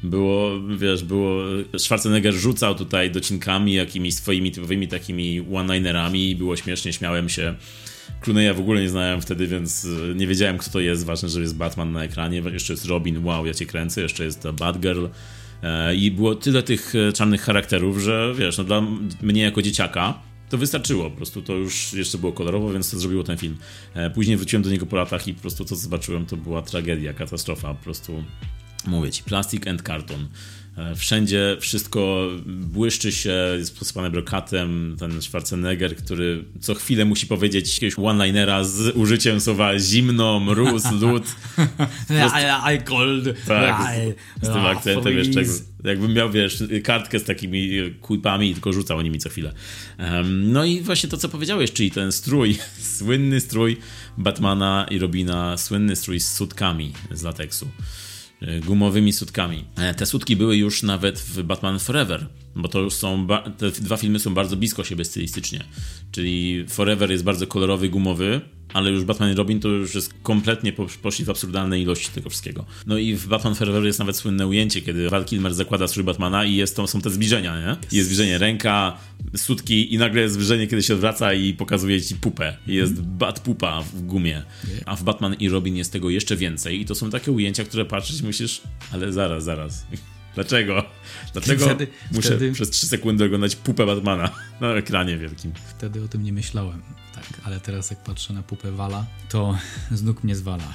[0.03, 1.43] było, wiesz, było,
[1.77, 7.55] Schwarzenegger rzucał tutaj docinkami jakimiś swoimi typowymi takimi one-linerami i było śmiesznie, śmiałem się.
[8.21, 11.05] Clooney'a w ogóle nie znałem wtedy, więc e, nie wiedziałem, kto to jest.
[11.05, 12.43] Ważne, że jest Batman na ekranie.
[12.53, 14.01] Jeszcze jest Robin, wow, ja cię kręcę.
[14.01, 15.05] Jeszcze jest Batgirl.
[15.63, 18.81] E, I było tyle tych e, czarnych charakterów, że wiesz, no dla
[19.21, 21.09] mnie jako dzieciaka to wystarczyło.
[21.09, 23.57] Po prostu to już jeszcze było kolorowo, więc to zrobiło ten film.
[24.13, 27.13] Później wróciłem do niego po latach i po prostu to, co zobaczyłem, to była tragedia,
[27.13, 27.73] katastrofa.
[27.73, 28.23] Po prostu
[28.87, 30.27] Mówię ci, plastik and karton.
[30.77, 34.95] E, wszędzie wszystko błyszczy się, jest posypane brokatem.
[34.99, 41.23] Ten Schwarzenegger, który co chwilę musi powiedzieć jakiegoś one-linera z użyciem słowa zimno, mróz, lód.
[42.75, 43.23] I cold.
[43.47, 43.91] Tak,
[44.41, 45.41] z, z tym akcentem jeszcze.
[45.83, 47.69] Jakbym miał, wiesz, kartkę z takimi
[48.01, 49.53] kujpami i tylko rzucał nimi co chwilę.
[50.27, 52.57] No i właśnie to, co powiedziałeś, czyli ten strój,
[52.97, 53.77] słynny strój
[54.17, 57.67] Batmana i Robina, słynny strój z sutkami z lateksu.
[58.65, 59.65] Gumowymi sutkami.
[59.77, 63.97] E, te sutki były już nawet w Batman Forever, bo to już są, te dwa
[63.97, 65.63] filmy są bardzo blisko siebie stylistycznie.
[66.11, 68.41] Czyli Forever jest bardzo kolorowy, gumowy,
[68.73, 72.65] ale już Batman i Robin to już jest kompletnie poszli w absurdalne ilości tego wszystkiego.
[72.87, 76.45] No i w Batman Forever jest nawet słynne ujęcie, kiedy Val Kilmer zakłada strój Batmana
[76.45, 77.97] i jest to, są te zbliżenia, nie?
[77.97, 78.97] Jest zbliżenie ręka,
[79.35, 82.57] sutki i nagle jest zbliżenie, kiedy się odwraca i pokazuje ci pupę.
[82.67, 84.43] Jest bat pupa w gumie.
[84.85, 87.85] A w Batman i Robin jest tego jeszcze więcej i to są takie ujęcia, które
[87.85, 88.61] patrzysz i myślisz,
[88.91, 89.85] ale zaraz, zaraz.
[90.35, 90.83] Dlaczego?
[91.33, 92.51] Dlaczego wtedy, muszę wtedy...
[92.51, 94.29] przez 3 sekundy oglądać pupę Batmana
[94.61, 95.51] na ekranie wielkim?
[95.77, 96.81] Wtedy o tym nie myślałem.
[97.15, 99.57] Tak, ale teraz jak patrzę na pupę Wala, to
[99.91, 100.73] z nóg mnie zwala.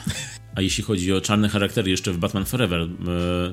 [0.55, 2.88] A jeśli chodzi o czarne charaktery jeszcze w Batman Forever, e,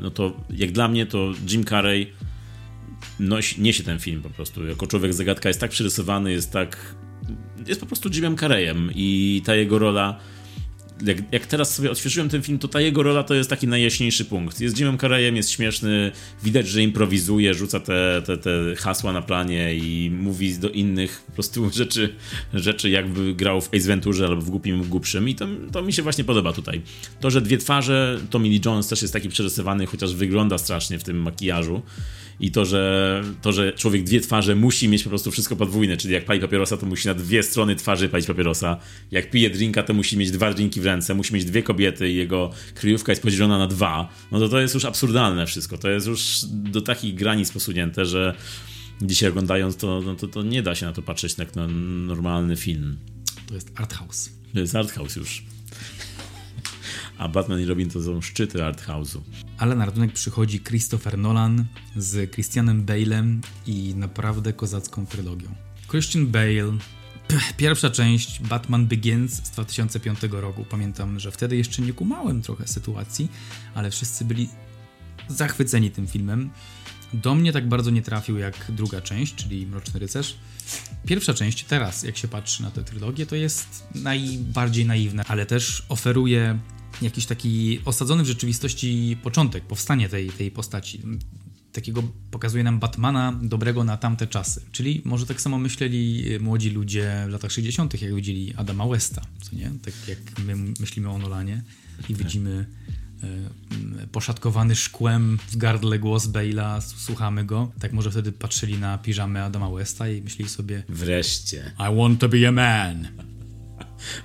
[0.02, 2.14] no to jak dla mnie to Jim Carrey
[3.20, 4.68] nosi, niesie ten film po prostu.
[4.68, 6.96] Jako człowiek zagadka jest tak przerysowany, jest tak...
[7.68, 10.20] jest po prostu Jimem Carreyem i ta jego rola
[11.06, 14.26] jak, jak teraz sobie odświeżyłem ten film, to ta jego rola to jest taki najjaśniejszy
[14.26, 14.62] punkt.
[14.62, 16.12] Jest Jimem Carreyem, jest śmieszny,
[16.44, 21.32] widać, że improwizuje, rzuca te, te, te hasła na planie i mówi do innych po
[21.32, 22.16] prostu rzeczy,
[22.54, 26.02] rzeczy jakby grał w Ace Venturze albo w Głupim Głupszym i to, to mi się
[26.02, 26.82] właśnie podoba tutaj.
[27.20, 31.04] To, że dwie twarze, Tommy Lee Jones też jest taki przerysowany, chociaż wygląda strasznie w
[31.04, 31.82] tym makijażu
[32.40, 36.14] i to, że, to, że człowiek dwie twarze musi mieć po prostu wszystko podwójne, czyli
[36.14, 38.78] jak pali papierosa, to musi na dwie strony twarzy palić papierosa.
[39.12, 42.16] Jak pije drinka, to musi mieć dwa drinki w ręce, musi mieć dwie kobiety i
[42.16, 44.10] jego kryjówka jest podzielona na dwa.
[44.32, 45.78] No to to jest już absurdalne wszystko.
[45.78, 48.36] To jest już do takich granic posunięte, że
[49.02, 52.56] dzisiaj oglądając to, no to, to nie da się na to patrzeć jak na normalny
[52.56, 52.98] film.
[53.48, 54.30] To jest art house.
[54.54, 55.44] To jest art house już.
[57.24, 59.22] A Batman i Robin to są szczyty art house'u.
[59.58, 65.48] Ale na ratunek przychodzi Christopher Nolan z Christianem Bale'em i naprawdę kozacką trylogią.
[65.90, 66.78] Christian Bale,
[67.58, 70.66] pierwsza część Batman Begins z 2005 roku.
[70.70, 73.32] Pamiętam, że wtedy jeszcze nie kumałem trochę sytuacji,
[73.76, 74.50] ale wszyscy byli
[75.28, 76.50] zachwyceni tym filmem.
[77.14, 80.36] Do mnie tak bardzo nie trafił jak druga część, czyli Mroczny Rycerz.
[81.06, 85.86] Pierwsza część, teraz jak się patrzy na tę trylogię, to jest najbardziej naiwna, ale też
[85.90, 86.60] oferuje
[87.02, 91.02] jakiś taki osadzony w rzeczywistości początek, powstanie tej, tej postaci.
[91.72, 94.62] Takiego pokazuje nam Batmana dobrego na tamte czasy.
[94.72, 99.56] Czyli może tak samo myśleli młodzi ludzie w latach 60., jak widzieli Adama Westa, co
[99.56, 99.72] nie?
[99.86, 101.64] Tak jak my myślimy o Nolanie
[102.10, 102.66] i widzimy
[103.24, 107.72] e, poszatkowany szkłem w gardle głos Bale'a, słuchamy go.
[107.80, 111.72] Tak może wtedy patrzyli na piżamę Adama Westa i myśleli sobie Wreszcie.
[111.80, 113.08] I want to be a man.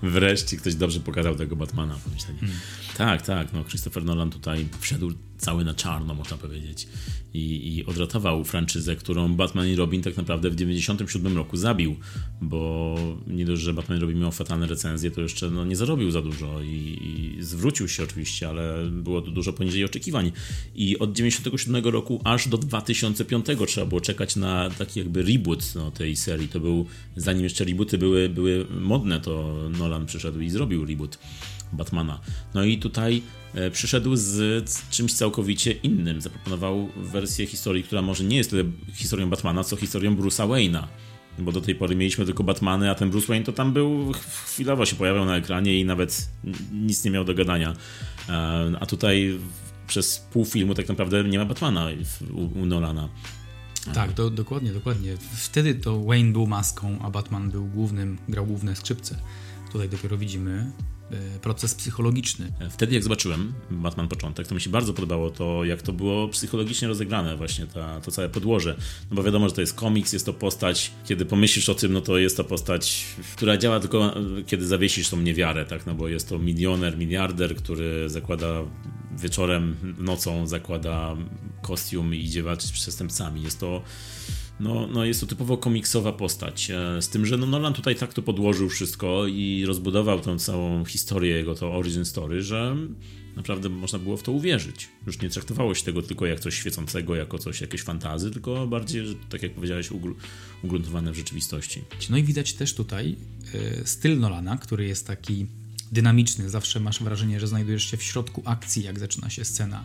[0.03, 2.39] Wreszcie ktoś dobrze pokazał tego Batmana, pomyśleli.
[2.39, 2.59] Hmm.
[2.97, 6.89] Tak, tak, no Christopher Nolan tutaj wszedł cały na czarno, można powiedzieć.
[7.35, 11.97] I, I odratował franczyzę, którą Batman i Robin tak naprawdę w 97 roku zabił,
[12.41, 12.97] bo
[13.27, 16.23] nie dość, że Batman i Robin miał fatalne recenzje, to jeszcze no, nie zarobił za
[16.23, 16.99] dużo i,
[17.39, 20.33] i zwrócił się oczywiście, ale było to dużo poniżej oczekiwań.
[20.75, 25.91] I od 97 roku aż do 2005 trzeba było czekać na taki jakby reboot no,
[25.91, 26.49] tej serii.
[26.49, 31.19] To był, zanim jeszcze rebooty były, były modne, to Nolan przyszedł i zrobił reboot.
[31.73, 32.21] Batmana.
[32.55, 33.23] No i tutaj
[33.55, 36.21] e, przyszedł z, czymś całkowicie innym.
[36.21, 40.87] Zaproponował wersję historii, która może nie jest tyle historią Batmana, co historią Bruce'a Wayne'a.
[41.39, 44.13] Bo do tej pory mieliśmy tylko Batmany, a ten Bruce Wayne to tam był,
[44.45, 46.29] chwilowo się pojawiał na ekranie i nawet
[46.73, 47.75] nic nie miał do gadania.
[48.29, 48.33] E,
[48.81, 49.39] a tutaj
[49.87, 51.89] przez pół filmu tak naprawdę nie ma Batmana
[52.55, 53.09] u, Nolana.
[53.95, 55.17] Tak, do, dokładnie, dokładnie.
[55.33, 59.17] Wtedy to Wayne był maską, a Batman był głównym, grał główne skrzypce.
[59.73, 60.73] Tutaj dopiero widzimy
[61.43, 62.53] proces psychologiczny.
[62.71, 66.89] Wtedy jak zobaczyłem Batman Początek, to mi się bardzo podobało to, jak to było psychologicznie
[66.89, 68.77] rozegrane właśnie, ta, to całe podłoże.
[69.11, 72.01] No bo wiadomo, że to jest komiks, jest to postać, kiedy pomyślisz o tym, no
[72.01, 74.15] to jest to postać, która działa tylko
[74.47, 78.63] kiedy zawiesisz tą niewiarę, tak, no bo jest to milioner, miliarder, który zakłada
[79.19, 81.17] wieczorem, nocą zakłada
[81.63, 83.43] kostium i idzie walczyć z przestępcami.
[83.43, 83.83] Jest to
[84.61, 86.71] no, no jest to typowo komiksowa postać.
[86.71, 90.85] e, Z tym, że no Nolan tutaj tak to podłożył wszystko i rozbudował tą całą
[90.85, 92.77] historię jego, to origin story, że
[93.37, 94.89] naprawdę można było w to uwierzyć.
[95.07, 99.17] Już nie traktowało się tego tylko jak coś świecącego, jako coś, jakieś fantazy, tylko bardziej,
[99.29, 100.15] tak jak powiedziałeś, ugr-
[100.63, 101.83] ugruntowane w rzeczywistości.
[102.11, 103.17] No i widać też tutaj
[103.55, 105.47] e, styl Nolana, który jest taki
[105.93, 106.51] dynamiczny.
[106.51, 109.85] Zawsze masz wrażenie, że znajdujesz się w środku akcji, jak zaczyna się scena.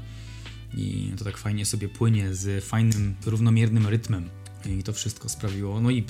[0.78, 4.30] I to tak fajnie sobie płynie z fajnym, równomiernym rytmem.
[4.66, 5.82] I to wszystko sprawiło.
[5.82, 6.06] No i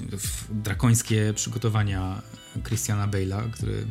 [0.50, 2.22] drakońskie przygotowania
[2.64, 3.86] Christiana Bale'a, który,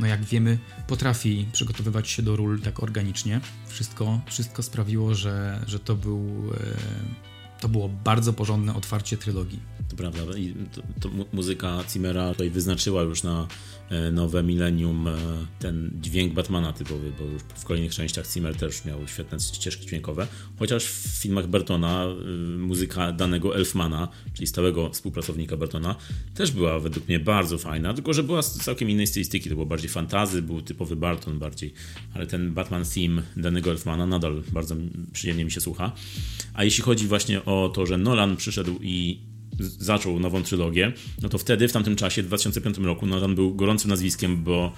[0.00, 3.40] no jak wiemy, potrafi przygotowywać się do ról tak organicznie.
[3.66, 6.52] Wszystko, wszystko sprawiło, że, że to był.
[6.54, 7.28] E,
[7.60, 9.60] to było bardzo porządne otwarcie trylogii.
[9.88, 10.38] To prawda.
[10.38, 13.46] I to, to mu- muzyka Zimmera tutaj wyznaczyła już na
[13.90, 15.16] e, nowe milenium e,
[15.58, 20.26] ten dźwięk Batmana typowy, bo już w kolejnych częściach Zimmer też miał świetne ścieżki dźwiękowe.
[20.58, 22.14] Chociaż w filmach Bertona e,
[22.58, 25.96] muzyka danego Elfmana, czyli stałego współpracownika Bertona,
[26.34, 29.48] też była według mnie bardzo fajna, tylko że była z całkiem innej stylistyki.
[29.48, 31.72] To było bardziej fantazy, był typowy Barton bardziej,
[32.14, 34.76] ale ten Batman theme danego Elfmana nadal bardzo
[35.12, 35.92] przyjemnie mi się słucha.
[36.54, 39.18] A jeśli chodzi właśnie o to, że Nolan przyszedł i
[39.60, 43.90] zaczął nową trylogię, no to wtedy, w tamtym czasie, w 2005 roku, Nolan był gorącym
[43.90, 44.72] nazwiskiem, bo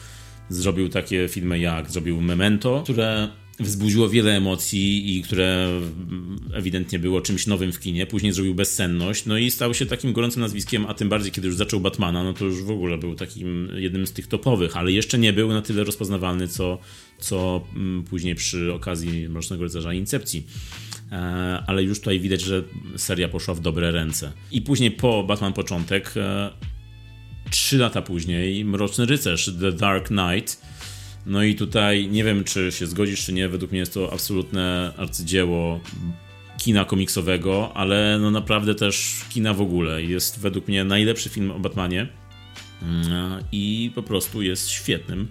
[0.48, 3.28] zrobił takie filmy jak zrobił Memento, które
[3.60, 5.80] wzbudziło wiele emocji i które
[6.52, 8.06] ewidentnie było czymś nowym w kinie.
[8.06, 11.56] Później zrobił Bezsenność, no i stał się takim gorącym nazwiskiem, a tym bardziej, kiedy już
[11.56, 15.18] zaczął Batmana, no to już w ogóle był takim jednym z tych topowych, ale jeszcze
[15.18, 16.78] nie był na tyle rozpoznawalny, co,
[17.18, 20.46] co mm, później przy okazji Mrocznego Rycerza Incepcji.
[21.12, 21.16] E,
[21.66, 22.62] ale już tutaj widać, że
[22.96, 24.32] seria poszła w dobre ręce.
[24.50, 26.50] I później po Batman Początek, e,
[27.50, 30.60] trzy lata później, Mroczny Rycerz, The Dark Knight,
[31.26, 33.48] No i tutaj nie wiem, czy się zgodzisz, czy nie.
[33.48, 35.80] Według mnie jest to absolutne arcydzieło
[36.58, 40.02] kina komiksowego, ale no naprawdę też kina w ogóle.
[40.02, 42.08] Jest według mnie najlepszy film o Batmanie
[42.82, 45.28] mm, i po prostu jest świetnym,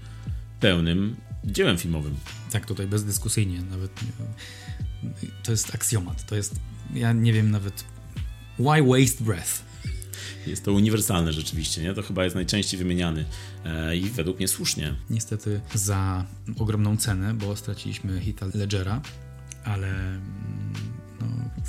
[0.60, 1.16] pełnym
[1.46, 2.16] dziełem filmowym.
[2.52, 3.92] Tak, tutaj bezdyskusyjnie nawet.
[5.44, 6.26] To jest aksjomat.
[6.26, 6.56] To jest.
[6.94, 7.86] Ja nie wiem nawet.
[8.60, 9.70] Why waste breath?
[10.48, 11.94] Jest to uniwersalne rzeczywiście, nie?
[11.94, 13.26] To chyba jest najczęściej wymieniany
[13.66, 14.96] e, i według mnie słusznie.
[15.10, 16.26] Niestety za
[16.60, 19.02] ogromną cenę, bo straciliśmy Hita Ledgera,
[19.64, 20.20] ale mm,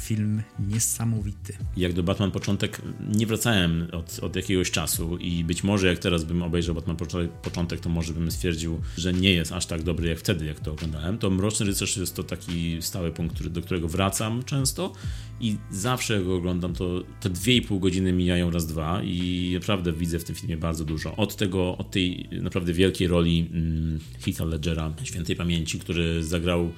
[0.00, 1.56] film niesamowity.
[1.76, 6.24] Jak do Batman początek nie wracałem od, od jakiegoś czasu i być może jak teraz
[6.24, 6.96] bym obejrzał Batman
[7.42, 10.72] początek, to może bym stwierdził, że nie jest aż tak dobry jak wtedy, jak to
[10.72, 11.18] oglądałem.
[11.18, 14.92] To Mroczny Rycerz jest to taki stały punkt, do którego wracam często
[15.40, 19.50] i zawsze jak go oglądam, to te dwie i pół godziny mijają raz, dwa i
[19.54, 21.16] naprawdę widzę w tym filmie bardzo dużo.
[21.16, 26.72] Od tego, od tej naprawdę wielkiej roli mm, Heatha Ledgera, świętej pamięci, który zagrał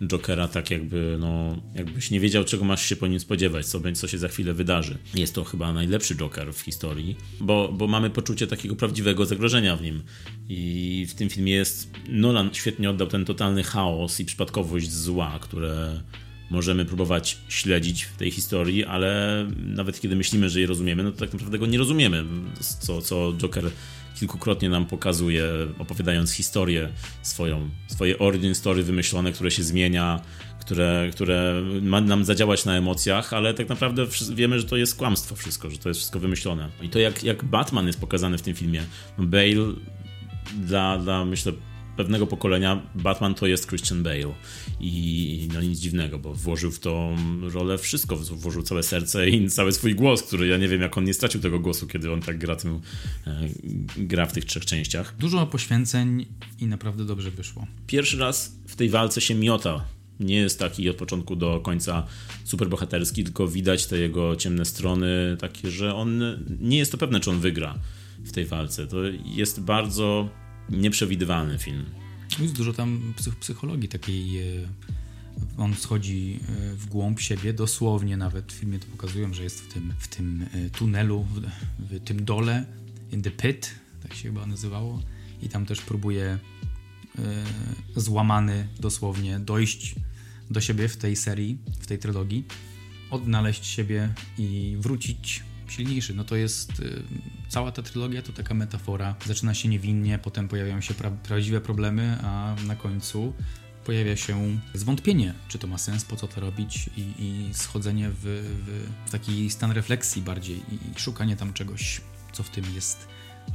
[0.00, 4.08] Jokera tak jakby, no, jakbyś nie wiedział, czego masz się po nim spodziewać, co, co
[4.08, 4.98] się za chwilę wydarzy.
[5.14, 9.82] Jest to chyba najlepszy Joker w historii, bo, bo mamy poczucie takiego prawdziwego zagrożenia w
[9.82, 10.02] nim.
[10.48, 16.00] I w tym filmie jest, Nolan świetnie oddał ten totalny chaos i przypadkowość zła, które
[16.50, 21.18] możemy próbować śledzić w tej historii, ale nawet kiedy myślimy, że je rozumiemy, no to
[21.18, 22.24] tak naprawdę go nie rozumiemy,
[22.80, 23.70] co, co Joker
[24.14, 25.44] kilkukrotnie nam pokazuje,
[25.78, 26.88] opowiadając historię
[27.22, 30.20] swoją, swoje origin story wymyślone, które się zmienia,
[30.60, 35.36] które, które ma nam zadziałać na emocjach, ale tak naprawdę wiemy, że to jest kłamstwo
[35.36, 36.68] wszystko, że to jest wszystko wymyślone.
[36.82, 38.82] I to jak, jak Batman jest pokazany w tym filmie.
[39.18, 39.74] Bale
[40.54, 41.52] dla, dla myślę
[42.00, 44.34] pewnego pokolenia Batman to jest Christian Bale
[44.80, 47.16] i no nic dziwnego, bo włożył w tą
[47.52, 51.04] rolę wszystko, włożył całe serce i cały swój głos, który ja nie wiem jak on
[51.04, 52.80] nie stracił tego głosu, kiedy on tak gra, tym,
[53.26, 53.48] e,
[53.96, 55.14] gra w tych trzech częściach.
[55.18, 56.26] Dużo poświęceń
[56.60, 57.66] i naprawdę dobrze wyszło.
[57.86, 59.84] Pierwszy raz w tej walce się miota
[60.20, 62.06] nie jest taki od początku do końca
[62.44, 66.22] superbohaterski, tylko widać te jego ciemne strony, takie, że on
[66.60, 67.78] nie jest to pewne, czy on wygra
[68.18, 68.86] w tej walce.
[68.86, 70.28] To jest bardzo
[70.70, 71.84] nieprzewidywalny film.
[72.38, 74.38] Jest dużo tam psychologii takiej.
[74.38, 74.68] E,
[75.56, 79.72] on schodzi e, w głąb siebie, dosłownie nawet w filmie to pokazują, że jest w
[79.72, 81.26] tym, w tym e, tunelu,
[81.78, 82.64] w, tym dole,
[83.12, 85.02] in the pit, tak się chyba nazywało.
[85.42, 86.38] I tam też próbuje
[87.96, 89.94] złamany dosłownie dojść
[90.50, 92.44] do siebie w tej serii, w tej trylogii,
[93.10, 96.14] odnaleźć siebie i wrócić silniejszy.
[96.14, 97.02] No to jest y,
[97.48, 99.14] cała ta trylogia to taka metafora.
[99.26, 103.32] Zaczyna się niewinnie, potem pojawiają się pra prawdziwe problemy, a na końcu
[103.84, 108.22] pojawia się zwątpienie, czy to ma sens, po co to robić i, i schodzenie w,
[108.24, 112.00] w, taki stan refleksji bardziej i, i szukanie tam czegoś,
[112.32, 113.08] co w tym jest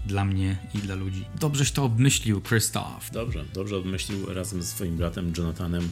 [0.06, 1.25] dla mnie i dla ludzi.
[1.39, 3.12] Dobrześ to obmyślił, Christoph.
[3.12, 5.89] Dobrze, dobrze obmyślił razem ze swoim bratem Jonathanem.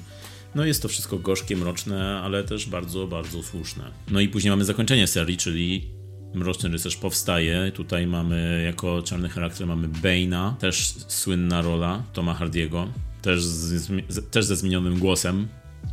[0.56, 3.92] No jest to wszystko gorzkie, mroczne, ale też bardzo, bardzo słuszne.
[4.12, 5.90] No i później mamy zakończenie serii, czyli
[6.34, 7.72] Mroczny Rycerz powstaje.
[7.72, 12.88] Tutaj mamy jako czarny charakter mamy Bane'a, też słynna rola Toma Hardiego,
[13.22, 15.48] też, z, też ze zmienionym głosem,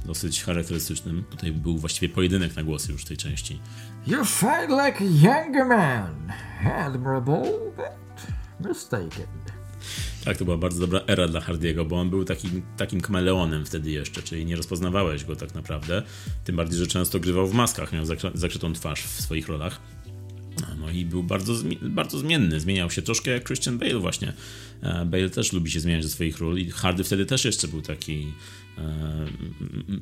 [0.07, 1.25] dosyć charakterystycznym.
[1.31, 3.61] Tutaj był właściwie pojedynek na głosy już w tej części.
[4.07, 6.33] You fight like a younger man,
[6.65, 7.43] admirable,
[7.77, 9.27] but mistaken.
[10.25, 13.91] Tak, to była bardzo dobra era dla Hardiego, bo on był takim, takim kameleonem wtedy
[13.91, 16.03] jeszcze, czyli nie rozpoznawałeś go tak naprawdę.
[16.45, 19.81] Tym bardziej, że często grywał w maskach, miał zakrytą twarz w swoich rolach.
[20.81, 22.61] No i był bardzo, bardzo zmienny.
[22.61, 24.33] Zmieniał się troszkę jak Christian Bale właśnie.
[24.83, 27.83] E, Bale też lubi się zmieniać ze swoich ról i Hardy wtedy też jeszcze był
[27.83, 28.33] taki
[28.79, 29.27] e,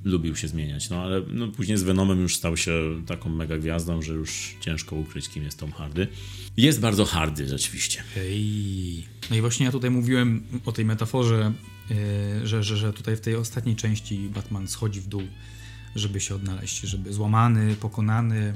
[0.05, 4.03] lubił się zmieniać, no ale no, później z Venomem już stał się taką mega gwiazdą,
[4.03, 6.09] że już ciężko ukryć kim jest Tom Hardy.
[6.57, 8.03] Jest bardzo hardy rzeczywiście.
[8.15, 9.05] Hej.
[9.31, 11.53] No i właśnie ja tutaj mówiłem o tej metaforze,
[11.91, 15.23] yy, że, że, że tutaj w tej ostatniej części Batman schodzi w dół,
[15.97, 18.53] żeby się odnaleźć, żeby złamany, pokonany,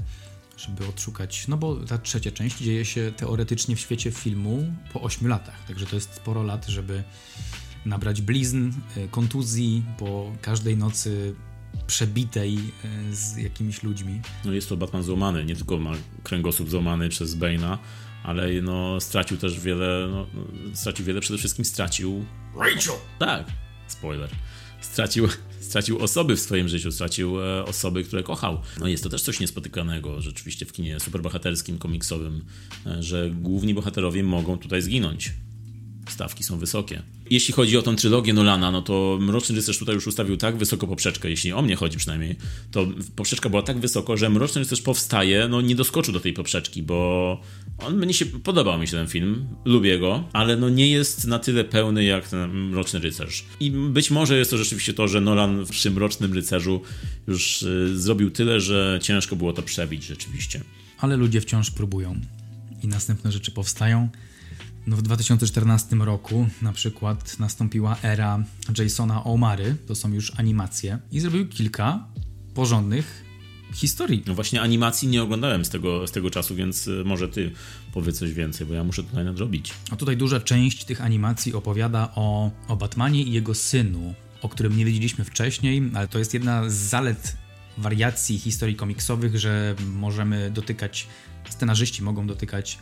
[0.68, 5.29] żeby odszukać, no bo ta trzecia część dzieje się teoretycznie w świecie filmu po 8
[5.29, 7.03] latach, także to jest sporo lat, żeby
[7.87, 11.35] nabrać blizn, e, kontuzji po każdej nocy
[11.87, 14.20] przebitej e, z jakimiś ludźmi.
[14.44, 17.79] No jest to Batman złamany, nie tylko ma kręgosłup złamany przez Bane'a,
[18.22, 20.42] ale no, stracił też wiele, no, no
[20.77, 22.25] stracił wiele, przede wszystkim stracił...
[22.57, 22.94] Rachel!
[23.18, 23.46] Tak,
[23.87, 24.31] spoiler.
[24.81, 25.29] Stracił
[25.63, 28.60] stracił osoby w swoim życiu, stracił e, osoby, które kochał.
[28.81, 32.44] No jest to też coś niespotykanego rzeczywiście w kinie superbohaterskim, komiksowym,
[32.87, 35.33] e, że główni bohaterowie mogą tutaj zginąć.
[36.09, 37.03] Stawki są wysokie.
[37.31, 40.87] Jeśli chodzi o tą trylogię Nolana, no to Mroczny Rycerz tutaj już ustawił tak wysoko
[40.87, 42.37] poprzeczkę, jeśli o mnie chodzi przynajmniej,
[42.71, 42.87] to
[43.17, 47.40] poprzeczka była tak wysoko, że Mroczny Rycerz powstaje, no nie doskoczył do tej poprzeczki, bo
[47.79, 51.38] on mnie się, podobał mi się ten film, lubię go, ale no nie jest na
[51.38, 53.44] tyle pełny jak ten Mroczny Rycerz.
[53.61, 56.83] I być może jest to rzeczywiście to, że Nolan przy Mrocznym Rycerzu
[57.29, 60.61] już y, zrobił tyle, że ciężko było to przebić rzeczywiście.
[60.98, 62.21] Ale ludzie wciąż próbują
[62.83, 64.09] i następne rzeczy powstają.
[64.87, 68.44] No w 2014 roku na przykład nastąpiła era
[68.78, 72.06] Jasona Omary, to są już animacje, i zrobił kilka
[72.54, 73.24] porządnych
[73.74, 74.22] historii.
[74.26, 77.50] No właśnie animacji nie oglądałem z tego, z tego czasu, więc y, może ty
[77.92, 79.74] powiedz coś więcej, bo ja muszę tutaj nadrobić.
[79.90, 84.76] A tutaj duża część tych animacji opowiada o, o Batmanie i jego synu, o którym
[84.76, 87.37] nie wiedzieliśmy wcześniej, ale to jest jedna z zalet
[87.78, 91.06] wariacji historii komiksowych, że możemy dotykać,
[91.50, 92.78] scenarzyści mogą dotykać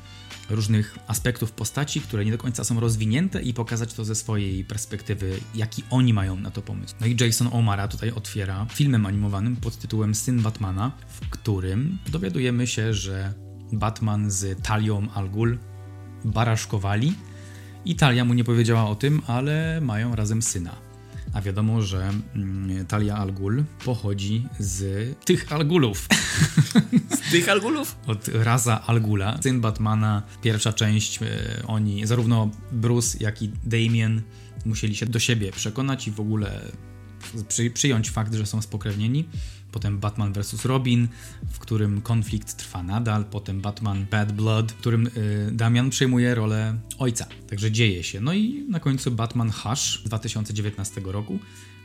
[0.50, 5.40] różnych aspektów postaci, które nie do końca są rozwinięte i pokazać to ze swojej perspektywy,
[5.54, 6.94] jaki oni mają na to pomysł.
[7.00, 12.66] No i Jason O'Mara tutaj otwiera filmem animowanym pod tytułem Syn Batmana, w którym dowiadujemy
[12.66, 13.34] się, że
[13.72, 15.58] Batman z Talią Al Ghul
[16.24, 17.14] baraszkowali
[17.84, 20.89] i Talia mu nie powiedziała o tym, ale mają razem syna.
[21.32, 26.08] A wiadomo, że mm, Talia Al Ghul pochodzi z tych Al Ghulów.
[27.28, 27.96] Z tych Algulów?
[28.06, 29.38] od Raza Al Ghula.
[29.42, 31.26] Syn Batmana, pierwsza część, e,
[31.66, 34.22] oni, zarówno Bruce, jak i Damien
[34.64, 36.60] musieli się do siebie przekonać i w ogóle
[37.48, 39.28] przy, przyjąć fakt, że są spokrewnieni.
[39.72, 40.64] Potem Batman vs.
[40.64, 41.08] Robin,
[41.50, 43.24] w którym konflikt trwa nadal.
[43.24, 47.26] Potem Batman Bad Blood, w którym y, Damian przejmuje rolę ojca.
[47.48, 48.20] Także dzieje się.
[48.20, 51.38] No i na końcu Batman Hush z 2019 roku,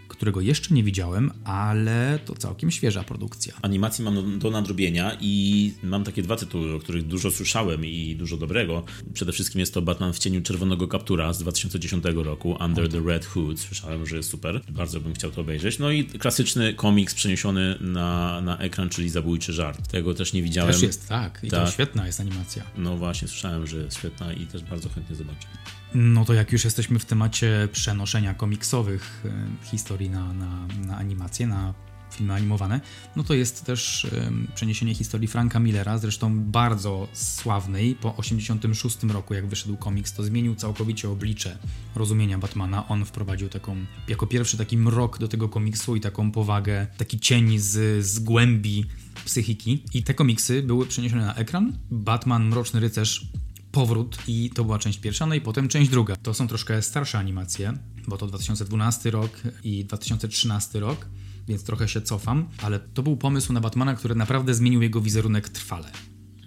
[0.08, 3.54] którego jeszcze nie widziałem, ale to całkiem świeża produkcja.
[3.62, 8.38] Animacji mam do nadrobienia i mam takie dwa tytuły, o których dużo słyszałem i dużo
[8.38, 8.84] dobrego.
[9.14, 13.26] Przede wszystkim jest to Batman w cieniu czerwonego kaptura z 2010 roku, Under the Red
[13.26, 13.60] Hood.
[13.60, 14.62] Słyszałem, że jest super.
[14.70, 15.80] Bardzo bym chciał to obejrzeć.
[15.80, 19.88] No i klasyczny komiks przeniesiony na, na ekran, czyli Zabójczy Żart.
[19.88, 20.74] Tego też nie widziałem.
[20.74, 21.40] Też jest, tak.
[21.44, 21.74] I to Tak.
[21.74, 22.64] świetna jest animacja.
[22.78, 25.48] No właśnie, słyszałem, że jest świetna i też bardzo chętnie zobaczę.
[25.96, 31.48] No to jak już jesteśmy w temacie przenoszenia komiksowych e, historii na, na, na animacje,
[31.48, 31.74] na
[32.12, 32.82] filmy animowane,
[33.16, 34.08] no to jest też
[34.56, 37.96] przeniesienie historii Franka Millera, zresztą bardzo sławnej.
[37.96, 41.58] Po 86 roku, jak wyszedł komiks, to zmienił całkowicie oblicze
[41.96, 42.88] rozumienia Batmana.
[42.88, 43.76] On wprowadził taką,
[44.08, 48.86] jako pierwszy taki mrok do tego komiksu i taką powagę, taki cień z, z głębi
[49.26, 49.84] psychiki.
[49.94, 51.78] I te komiksy były przeniesione na ekran.
[51.92, 53.28] Batman, Mroczny Rycerz
[53.76, 56.16] powrót i to była część pierwsza, no i potem część druga.
[56.16, 61.08] To są troszkę starsze animacje, bo to 2012 rok i 2013 rok,
[61.48, 65.50] więc trochę się cofam, ale to był pomysł na Batmana, który naprawdę zmienił jego wizerunek
[65.50, 65.92] trwale.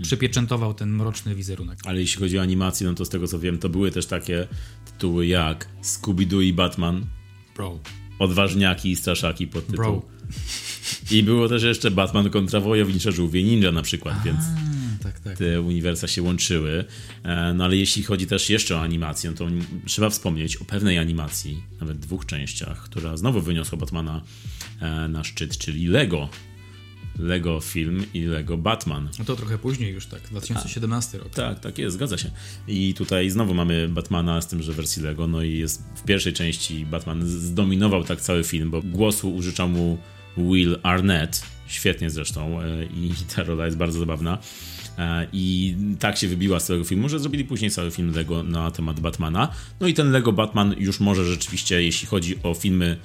[0.02, 1.78] Przypieczętował ten mroczny wizerunek.
[1.84, 4.48] Ale jeśli chodzi o animację, no to z tego co wiem, to były też takie
[4.84, 7.06] tytuły jak Scooby-Doo i Batman,
[7.56, 7.78] Bro.
[8.18, 9.76] Odważniaki i Straszaki pod tytuł.
[9.76, 10.02] Bro.
[11.10, 14.38] I było też jeszcze Batman kontra Wojownicze Żółwie Ninja na przykład, więc
[15.12, 15.38] Tak, tak.
[15.38, 16.84] te uniwersa się łączyły.
[17.22, 19.46] E, No ale jeśli chodzi też jeszcze o animację, to
[19.86, 24.22] trzeba wspomnieć o pewnej animacji, nawet dwóch częściach, która znowu wyniosła Batmana
[24.80, 26.28] e, na szczyt, czyli Lego.
[27.18, 29.08] Lego film i Lego Batman.
[29.18, 31.30] No to trochę później już tak, 2017 rok.
[31.30, 32.30] Tak, tak jest, zgadza się.
[32.68, 36.32] I tutaj znowu mamy Batmana z tym, że wersji Lego, no i jest w pierwszej
[36.32, 39.98] części Batman zdominował tak cały film, bo głosu użyczał mu
[40.36, 44.38] Will Arnett, świetnie zresztą e, i ta rola jest bardzo zabawna.
[44.98, 48.70] E, I tak się wybiła z całego filmu, że zrobili później cały film Lego na
[48.70, 49.48] temat Batmana.
[49.80, 52.96] No i ten Lego Batman już może rzeczywiście, jeśli chodzi o filmy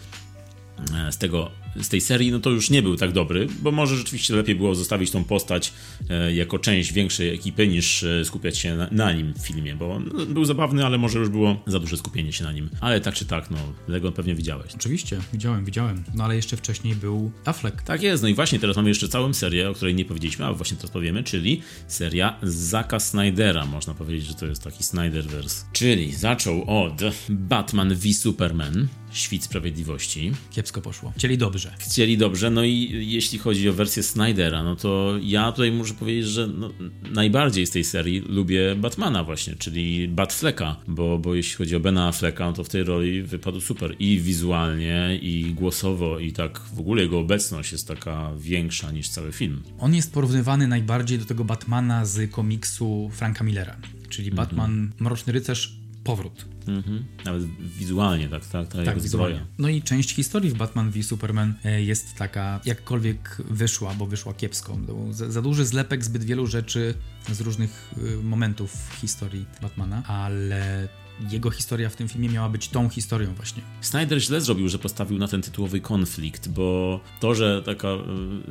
[0.95, 1.51] e, z tego
[1.81, 4.75] z tej serii, no to już nie był tak dobry, bo może rzeczywiście lepiej było
[4.75, 5.73] zostawić tą postać
[6.09, 9.99] e, jako część większej ekipy niż e, skupiać się na, na nim w filmie, bo
[9.99, 12.69] no, był zabawny, ale może już było za duże skupienie się na nim.
[12.81, 13.57] Ale tak czy tak, no,
[13.87, 14.75] Lego pewnie widziałeś.
[14.75, 16.03] Oczywiście, widziałem, widziałem.
[16.13, 17.81] No ale jeszcze wcześniej był Affleck.
[17.81, 20.53] Tak jest, no i właśnie teraz mamy jeszcze całą serię, o której nie powiedzieliśmy, a
[20.53, 23.65] właśnie teraz powiemy, czyli seria Zaka Snydera.
[23.65, 25.65] Można powiedzieć, że to jest taki Snyderverse.
[25.73, 30.31] Czyli zaczął od Batman v Superman, Świt Sprawiedliwości.
[30.51, 31.13] Kiepsko poszło.
[31.17, 31.62] Chcieli dobrze.
[31.79, 36.27] Chcieli dobrze, no i jeśli chodzi o wersję Snydera, no to ja tutaj muszę powiedzieć,
[36.27, 36.69] że no,
[37.11, 42.07] najbardziej z tej serii lubię Batmana właśnie, czyli Batflecka, bo, bo jeśli chodzi o Bena
[42.07, 46.79] Afflecka, no to w tej roli wypadł super i wizualnie, i głosowo, i tak w
[46.79, 49.63] ogóle jego obecność jest taka większa niż cały film.
[49.79, 53.77] On jest porównywany najbardziej do tego Batmana z komiksu Franka Millera,
[54.09, 56.45] czyli Batman Mroczny Rycerz Powrót.
[56.67, 57.05] Mhm.
[57.25, 59.35] Nawet wizualnie, tak, tak, ta jego wizualnie.
[59.35, 59.53] zbroja.
[59.57, 64.33] No i część historii w Batman v Superman e, jest taka, jakkolwiek wyszła, bo wyszła
[64.33, 64.77] kiepsko.
[65.11, 66.93] Za, za duży zlepek zbyt wielu rzeczy
[67.31, 70.87] z różnych y, momentów historii Batmana, ale
[71.31, 73.63] jego historia w tym filmie miała być tą historią właśnie.
[73.81, 77.87] Snyder źle zrobił, że postawił na ten tytułowy konflikt, bo to, że taka,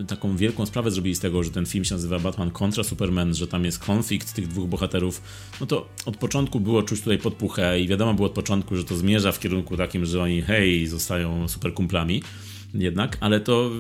[0.01, 3.35] y, taką wielką sprawę zrobili z tego, że ten film się nazywa Batman kontra Superman,
[3.35, 5.23] że tam jest konflikt tych dwóch bohaterów,
[5.61, 8.97] no to od początku było czuć tutaj podpuchę i wiadomo było od początku, że to
[8.97, 12.23] zmierza w kierunku takim, że oni hej, zostają super kumplami
[12.75, 13.71] jednak, ale to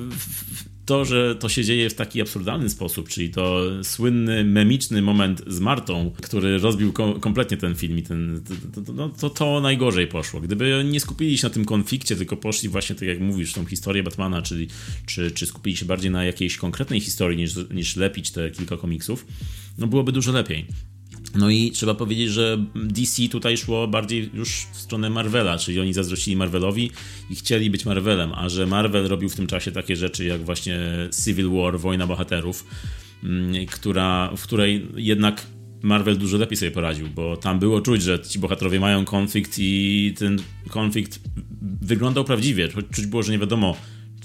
[0.84, 5.60] to, że to się dzieje w taki absurdalny sposób, czyli to słynny, memiczny moment z
[5.60, 8.42] Martą, który rozbił kom kompletnie ten film i ten,
[8.74, 10.40] to, no, to, to, najgorzej poszło.
[10.40, 14.02] Gdyby nie skupili się na tym konflikcie, tylko poszli właśnie, tak jak mówisz, tą historię
[14.02, 14.68] Batmana, czyli
[15.06, 19.26] czy, czy skupili się bardziej na jakiejś konkretnej historii niż, niż lepić te kilka komiksów,
[19.78, 20.66] no byłoby dużo lepiej.
[21.34, 25.92] No i trzeba powiedzieć, że DC tutaj szło bardziej już w stronę Marvela, czyli oni
[25.92, 26.90] zazdrościli Marvelowi
[27.30, 30.78] i chcieli być Marvelem, a że Marvel robił w tym czasie takie rzeczy jak właśnie
[31.24, 32.64] Civil War, Wojna Bohaterów,
[33.24, 35.46] mm, która, w której jednak
[35.82, 40.14] Marvel dużo lepiej sobie poradził, bo tam było czuć, że ci bohaterowie mają konflikt i
[40.18, 41.20] ten konflikt
[41.82, 42.68] wyglądał prawdziwie.
[42.92, 43.76] Czuć było, że nie wiadomo,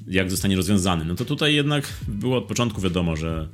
[0.07, 1.05] jak zostanie rozwiązany.
[1.05, 3.47] No to tutaj jednak było od początku wiadomo, że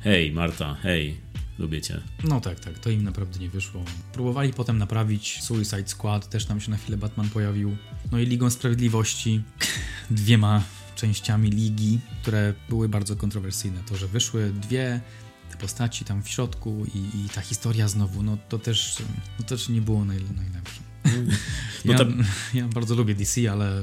[0.00, 1.14] hej, Marta, hej,
[1.58, 2.00] lubię cię.
[2.24, 3.84] No tak, tak, to im naprawdę nie wyszło.
[4.12, 7.76] Próbowali potem naprawić Suicide Squad, też tam się na chwilę Batman pojawił.
[8.12, 9.42] No i Ligą Sprawiedliwości,
[10.10, 10.62] dwiema
[10.96, 13.80] częściami ligi, które były bardzo kontrowersyjne.
[13.88, 15.00] To, że wyszły dwie
[15.50, 18.96] te postaci tam w środku i, i ta historia znowu, no to też,
[19.38, 20.80] no też nie było naj, najlepsze.
[21.84, 21.98] No ja,
[22.54, 23.82] ja bardzo lubię DC, ale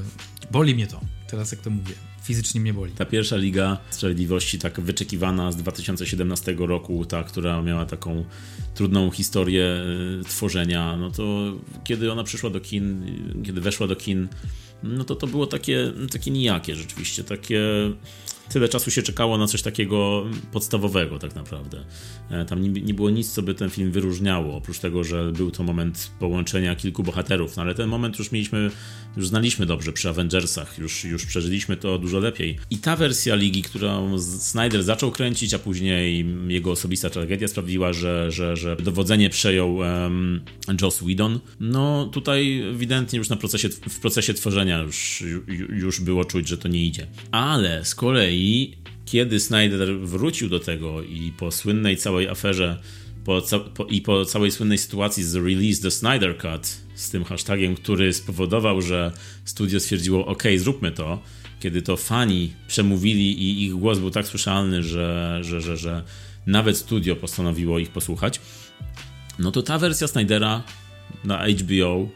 [0.50, 2.92] boli mnie to, teraz jak to mówię fizycznie mnie boli.
[2.92, 8.24] Ta pierwsza Liga Sprawiedliwości, tak wyczekiwana z 2017 roku, ta, która miała taką
[8.74, 9.64] trudną historię
[10.20, 11.52] e, tworzenia, no to
[11.84, 13.04] kiedy ona przyszła do kin,
[13.44, 14.28] kiedy weszła do kin,
[14.82, 17.60] no to to było takie, takie nijakie rzeczywiście, takie
[18.48, 21.84] tyle czasu się czekało na coś takiego podstawowego tak naprawdę.
[22.30, 25.62] E, tam nie, było nic, co by ten film wyróżniało, oprócz tego, że był to
[25.62, 28.70] moment połączenia kilku bohaterów, no ale ten moment już mieliśmy,
[29.16, 32.58] już znaliśmy dobrze przy Avengersach, już, już przeżyliśmy to dużo lepiej.
[32.70, 38.30] I ta wersja Ligi, którą Snyder zaczął kręcić, a później jego osobista tragedia sprawiła, że,
[38.30, 40.40] że, że dowodzenie przejął um,
[40.82, 45.24] Joss Whedon, no tutaj ewidentnie już na procesie, w procesie tworzenia już,
[45.68, 47.06] już było czuć, że to nie idzie.
[47.30, 52.82] Ale z kolei i kiedy Snyder wrócił do tego i po słynnej całej aferze
[53.24, 53.42] po,
[53.74, 58.12] po, i po całej słynnej sytuacji z Release the Snyder Cut z tym hashtagiem, który
[58.12, 59.12] spowodował, że
[59.44, 61.22] studio stwierdziło ok, zróbmy to,
[61.60, 66.02] kiedy to fani przemówili i ich głos był tak słyszalny, że, że, że, że
[66.46, 68.40] nawet studio postanowiło ich posłuchać,
[69.38, 70.62] no to ta wersja Snydera
[71.24, 72.08] na HBO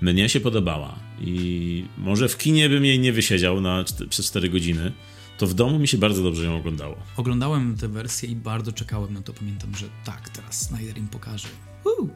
[0.00, 4.92] mnie się podobała i może w kinie bym jej nie wysiedział na, przez 4 godziny,
[5.38, 6.96] to w domu mi się bardzo dobrze ją oglądało.
[7.16, 9.32] Oglądałem tę wersję i bardzo czekałem na to.
[9.32, 11.48] Pamiętam, że tak, teraz Snyder im pokaże.
[11.84, 12.08] Uh!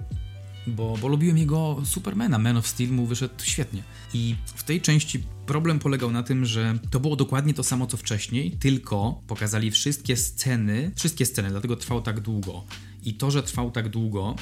[0.67, 3.83] Bo, bo lubiłem jego Supermana, Man of Steel mu wyszedł świetnie.
[4.15, 7.97] I w tej części problem polegał na tym, że to było dokładnie to samo co
[7.97, 12.65] wcześniej, tylko pokazali wszystkie sceny, wszystkie sceny, dlatego trwał tak długo.
[13.03, 14.37] I to, że trwał tak długo,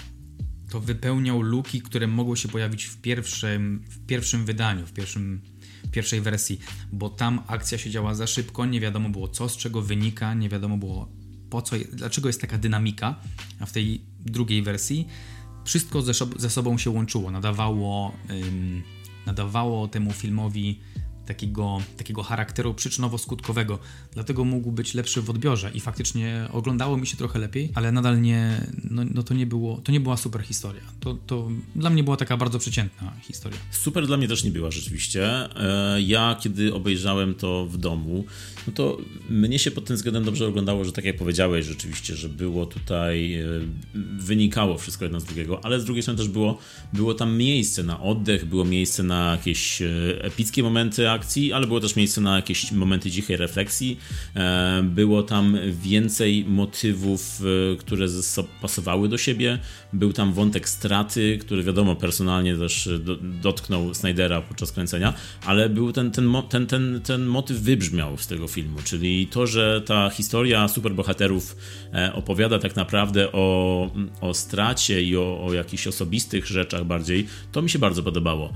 [0.70, 5.43] to wypełniał luki, które mogły się pojawić w pierwszym, w pierwszym wydaniu, w pierwszym
[5.91, 6.61] pierwszej wersji,
[6.93, 10.49] bo tam akcja się działa za szybko, nie wiadomo było co z czego wynika, nie
[10.49, 11.09] wiadomo było
[11.51, 13.14] po co, dlaczego jest taka dynamika,
[13.61, 15.09] a w tej drugiej wersji
[15.64, 18.82] wszystko ze, ze sobą się łączyło, nadawało, ym,
[19.26, 20.80] nadawało temu filmowi
[21.29, 23.79] takiego, takiego charakteru przyczynowo-skutkowego,
[24.14, 28.20] dlatego mógł być lepszy w odbiorze i faktycznie oglądało mi się trochę lepiej, ale nadal
[28.20, 30.83] nie, no, no to nie było, to nie była super historia.
[31.01, 33.59] To, to dla mnie była taka bardzo przeciętna historia.
[33.70, 35.24] Super dla mnie też nie była rzeczywiście.
[35.57, 38.24] E, ja kiedy obejrzałem to w domu,
[38.66, 38.99] no to
[39.31, 43.35] mnie się pod tym względem dobrze oglądało, że tak jak powiedziałeś rzeczywiście, że było tutaj,
[43.35, 43.47] e,
[44.18, 46.59] wynikało wszystko jedno z drugiego, ale z drugiej strony też było,
[46.93, 49.89] było tam miejsce na oddech, było miejsce na jakieś e,
[50.20, 53.99] epickie momenty akcji, ale było też miejsce na jakieś momenty cichej refleksji.
[54.37, 57.41] E, było tam więcej motywów,
[57.73, 58.07] e, które
[58.62, 59.59] pasowały do siebie.
[59.93, 62.89] Był tam wątek straty, który wiadomo personalnie też
[63.43, 65.14] dotknął Snydera podczas kręcenia,
[65.47, 69.83] ale był ten, ten, ten, ten, ten motyw wybrzmiał z tego filmu, czyli to, że
[69.87, 71.57] ta historia superbohaterów
[71.95, 73.91] e, opowiada tak naprawdę o,
[74.21, 78.53] o stracie i o, o jakichś osobistych rzeczach bardziej, to mi się bardzo podobało.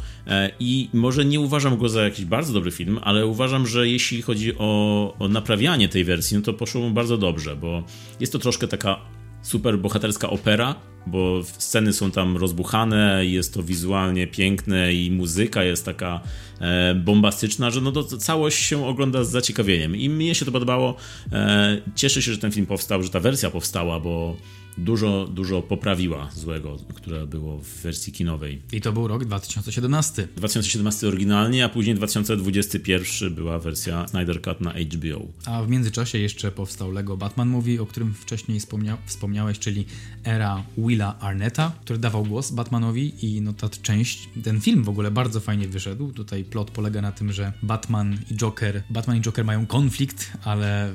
[0.61, 4.23] I może nie uważam go za jakiś bardzo bardzo dobry film, ale uważam, że jeśli
[4.23, 7.83] chodzi o, o naprawianie tej wersji, no to poszło mu bardzo dobrze, bo
[8.21, 9.01] jest to troszkę taka
[9.43, 10.75] super bohaterska opera,
[11.07, 16.21] bo sceny są tam rozbuchane, jest to wizualnie piękne i muzyka jest taka
[16.61, 20.97] e, bombastyczna, że no to całość się ogląda z zaciekawieniem i mnie się to podobało.
[21.33, 24.37] E, cieszę się, że ten film powstał, że ta wersja powstała, bo
[24.79, 28.63] dużo, dużo poprawiła złego, które było w wersji kinowej.
[28.73, 30.29] I to był rok 2017.
[30.37, 35.27] 2017 oryginalnie, a później 2021 była wersja Snyder Cut na HBO.
[35.47, 39.87] A w międzyczasie jeszcze powstał Lego Batman Movie, o którym wcześniej wspomnia wspomniałeś, czyli
[40.25, 45.11] era Willa Arnetta, który dawał głos Batmanowi i no ta część, ten film w ogóle
[45.11, 46.13] bardzo fajnie wyszedł.
[46.13, 50.95] Tutaj plot polega na tym, że Batman i Joker, Batman i Joker mają konflikt, ale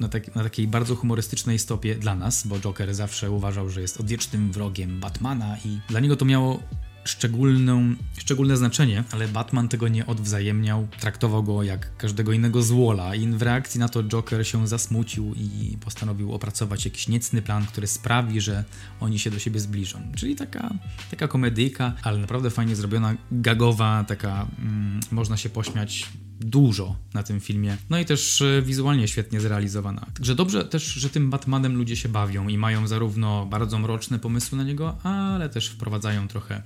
[0.00, 4.00] na, tak, na, takiej bardzo humorystycznej stopie dla nas, bo Joker zawsze uważał, że jest
[4.00, 6.62] odwiecznym wrogiem Batmana i dla niego to miało
[7.06, 13.26] szczególną, szczególne znaczenie, ale Batman tego nie odwzajemniał, traktował go jak każdego innego złola i
[13.28, 18.40] w reakcji na to Joker się zasmucił i postanowił opracować jakiś niecny plan, który sprawi,
[18.40, 18.64] że
[19.00, 20.02] oni się do siebie zbliżą.
[20.16, 20.74] Czyli taka,
[21.10, 26.08] taka komedyjka, ale naprawdę fajnie zrobiona, gagowa, taka mm, można się pośmiać
[26.40, 27.76] dużo na tym filmie.
[27.90, 30.06] No i też e, wizualnie świetnie zrealizowana.
[30.14, 34.58] Także dobrze też, że tym Batmanem ludzie się bawią i mają zarówno bardzo mroczne pomysły
[34.58, 36.62] na niego, ale też wprowadzają trochę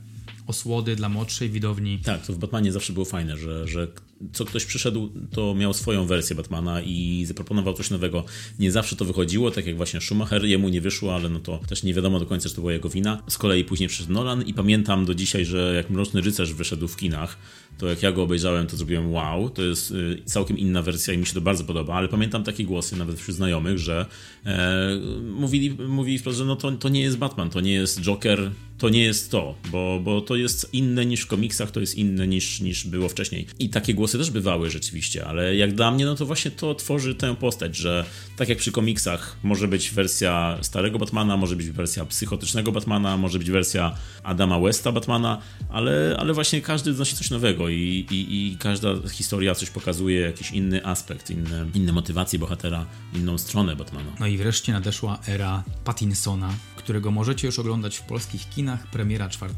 [0.46, 1.98] osłody dla młodszej widowni.
[1.98, 3.88] Tak, to w Batmanie zawsze było fajne, że, że
[4.32, 8.24] co ktoś przyszedł, to miał swoją wersję Batmana i zaproponował coś nowego.
[8.58, 11.82] Nie zawsze to wychodziło, tak jak właśnie Schumacher, jemu nie wyszło, ale no to też
[11.82, 13.22] nie wiadomo do końca, czy to była jego wina.
[13.28, 16.96] Z kolei później przyszedł Nolan i pamiętam do dzisiaj, że jak Mroczny Rycerz wyszedł w
[16.96, 17.36] kinach,
[17.78, 21.18] to jak ja go obejrzałem, to zrobiłem wow, to jest y, całkiem inna wersja i
[21.18, 24.06] mi się to bardzo podoba, ale pamiętam takie głosy nawet wśród znajomych, że
[24.46, 28.50] e, mówili, mówili wprost, że no to, to nie jest Batman, to nie jest Joker,
[28.80, 32.26] to nie jest to, bo, bo to jest inne niż w komiksach, to jest inne
[32.28, 33.46] niż, niż było wcześniej.
[33.58, 37.14] I takie głosy też bywały rzeczywiście, ale jak dla mnie, no to właśnie to tworzy
[37.14, 38.04] tę postać, że
[38.36, 43.38] tak jak przy komiksach może być wersja starego Batmana, może być wersja psychotycznego Batmana, może
[43.38, 48.56] być wersja Adama Westa Batmana, ale, ale właśnie każdy wnosi coś nowego i, i, i
[48.58, 54.12] każda historia coś pokazuje, jakiś inny aspekt, inne, inne motywacje bohatera, inną stronę Batmana.
[54.20, 59.54] No i wreszcie nadeszła era Pattinsona, którego możecie już oglądać w polskich kinach, premiera 4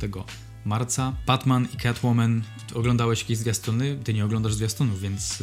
[0.64, 1.12] marca.
[1.26, 2.42] Batman i Catwoman,
[2.74, 3.98] oglądałeś jakieś zwiastuny?
[4.04, 5.42] Ty nie oglądasz zwiastunów, więc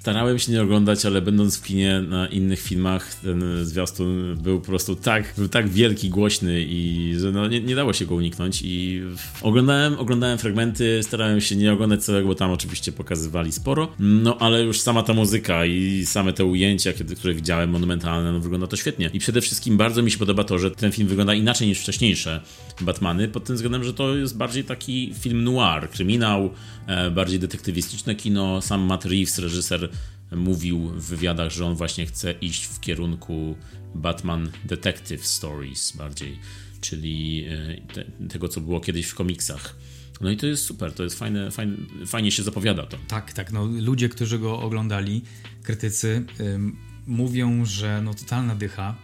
[0.00, 4.66] Starałem się nie oglądać, ale będąc w kinie na innych filmach, ten zwiastun był po
[4.66, 8.62] prostu tak, był tak wielki, głośny i że no, nie, nie dało się go uniknąć.
[8.64, 9.02] I
[9.42, 14.62] oglądałem, oglądałem fragmenty, starałem się nie oglądać całego, bo tam oczywiście pokazywali sporo, no ale
[14.62, 18.76] już sama ta muzyka i same te ujęcia, kiedy, które widziałem, monumentalne, no wygląda to
[18.76, 19.10] świetnie.
[19.12, 22.40] I przede wszystkim bardzo mi się podoba to, że ten film wygląda inaczej niż wcześniejsze
[22.80, 26.50] Batmany, pod tym względem, że to jest bardziej taki film noir, kryminał,
[26.86, 29.89] e, bardziej detektywistyczne kino, sam Matt Reeves, reżyser
[30.32, 33.56] mówił w wywiadach, że on właśnie chce iść w kierunku
[33.94, 36.38] Batman Detective Stories bardziej,
[36.80, 39.76] czyli e, te, tego, co było kiedyś w komiksach.
[40.20, 41.76] No i to jest super, to jest fajne, fajne
[42.06, 42.96] fajnie się zapowiada to.
[43.08, 43.52] Tak, tak.
[43.52, 45.22] No, ludzie, którzy go oglądali,
[45.62, 46.76] krytycy, ym,
[47.06, 48.96] mówią, że no totalna dycha.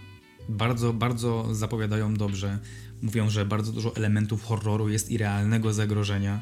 [0.49, 2.59] Bardzo, bardzo zapowiadają dobrze.
[3.03, 6.41] Mówią, że bardzo dużo elementów horroru jest i realnego zagrożenia.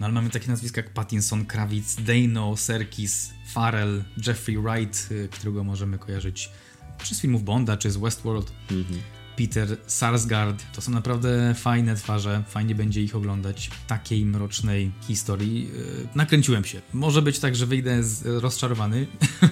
[0.00, 5.64] No ale mamy takie nazwiska jak Pattinson, Krawic, Dano, Serkis, Farrell, Jeffrey Wright, y, którego
[5.64, 6.50] możemy kojarzyć
[7.02, 8.52] czy z filmów Bonda, czy z Westworld.
[9.36, 10.64] Peter Sarsgaard.
[10.74, 15.64] To są naprawdę fajne twarze, fajnie będzie ich oglądać w takiej mrocznej historii.
[15.64, 16.82] Yy, Nakręciłem się.
[16.92, 19.06] Może być tak, że wyjdę z, rozczarowany,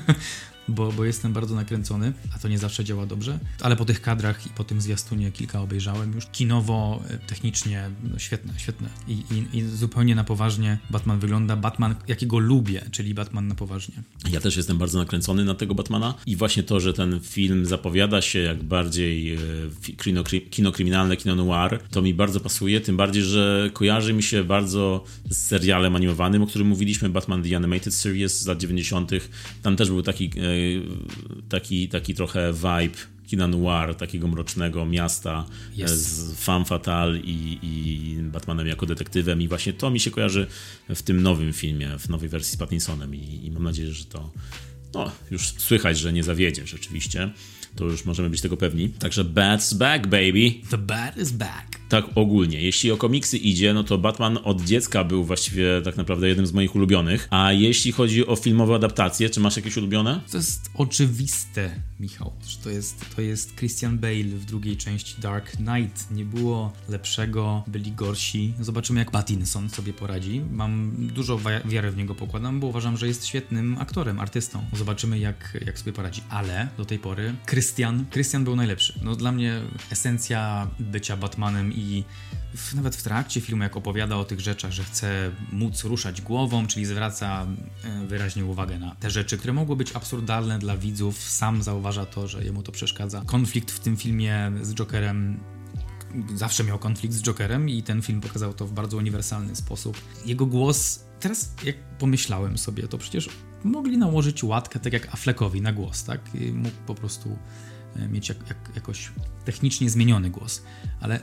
[0.68, 3.38] bo, bo jestem bardzo nakręcony, a to nie zawsze działa dobrze.
[3.60, 6.26] Ale po tych kadrach i po tym zwiastunie kilka obejrzałem już.
[6.26, 8.88] Kinowo, y, technicznie, no świetne, świetne.
[9.08, 11.56] I, i, I zupełnie na poważnie Batman wygląda.
[11.56, 13.94] Batman, jakiego lubię, czyli Batman na poważnie.
[14.30, 18.22] Ja też jestem bardzo nakręcony na tego Batmana i właśnie to, że ten film zapowiada
[18.22, 19.38] się jak bardziej e,
[19.96, 24.44] kino, kino kryminalne, kino noir, to mi bardzo pasuje, tym bardziej, że kojarzy mi się
[24.44, 29.10] bardzo z serialem animowanym, o którym mówiliśmy, Batman The Animated Series z lat 90.
[29.62, 30.51] Tam też był taki, e,
[31.48, 35.46] taki, taki trochę vibe kina noir, takiego mrocznego miasta
[35.78, 39.42] e, z femme fatale i, i Batmanem jako detektywem.
[39.42, 40.46] I właśnie to mi się kojarzy
[40.88, 43.14] w tym nowym filmie, w nowej wersji z Pattinsonem.
[43.14, 44.30] I, i mam nadzieję, że to
[44.94, 47.30] no, już słychać, że nie zawiedzie rzeczywiście.
[47.76, 48.88] To już możemy być tego pewni.
[48.88, 50.52] Także Bat's back, baby.
[50.70, 51.78] The Bat is back.
[51.88, 52.62] Tak ogólnie.
[52.62, 56.52] Jeśli o komiksy idzie, no to Batman od dziecka był właściwie tak naprawdę jednym z
[56.52, 57.28] moich ulubionych.
[57.30, 60.20] A jeśli chodzi o filmowe adaptacje, czy masz jakieś ulubione?
[60.30, 62.32] To jest oczywiste, Michał,
[62.62, 66.10] to jest, to jest Christian Bale w drugiej części Dark Knight.
[66.10, 68.54] Nie było lepszego, byli gorsi.
[68.60, 70.42] Zobaczymy, jak Pattinson sobie poradzi.
[70.50, 74.64] Mam dużo wiary w niego pokładam, bo uważam, że jest świetnym aktorem, artystą.
[74.72, 76.22] Zobaczymy, jak, jak sobie poradzi.
[76.28, 79.00] Ale do tej pory Christian, Christian był najlepszy.
[79.02, 82.04] No dla mnie esencja bycia Batmanem i
[82.54, 86.66] w, nawet w trakcie filmu, jak opowiada o tych rzeczach, że chce móc ruszać głową,
[86.66, 87.46] czyli zwraca
[87.84, 91.18] e, wyraźnie uwagę na te rzeczy, które mogły być absurdalne dla widzów.
[91.18, 93.22] Sam zauważył zauważa to, że jemu to przeszkadza.
[93.26, 95.40] Konflikt w tym filmie z Jokerem
[96.34, 100.00] zawsze miał konflikt z Jokerem i ten film pokazał to w bardzo uniwersalny sposób.
[100.26, 103.28] Jego głos, teraz jak pomyślałem sobie, to przecież
[103.64, 106.20] mogli nałożyć łatkę tak jak Affleckowi na głos, tak?
[106.34, 107.38] I mógł po prostu
[107.96, 109.12] e, mieć jak, jak, jakoś
[109.44, 110.62] technicznie zmieniony głos,
[111.00, 111.20] ale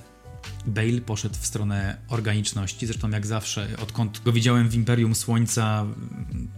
[0.65, 5.85] Bale poszedł w stronę organiczności, zresztą jak zawsze, odkąd go widziałem w Imperium Słońca,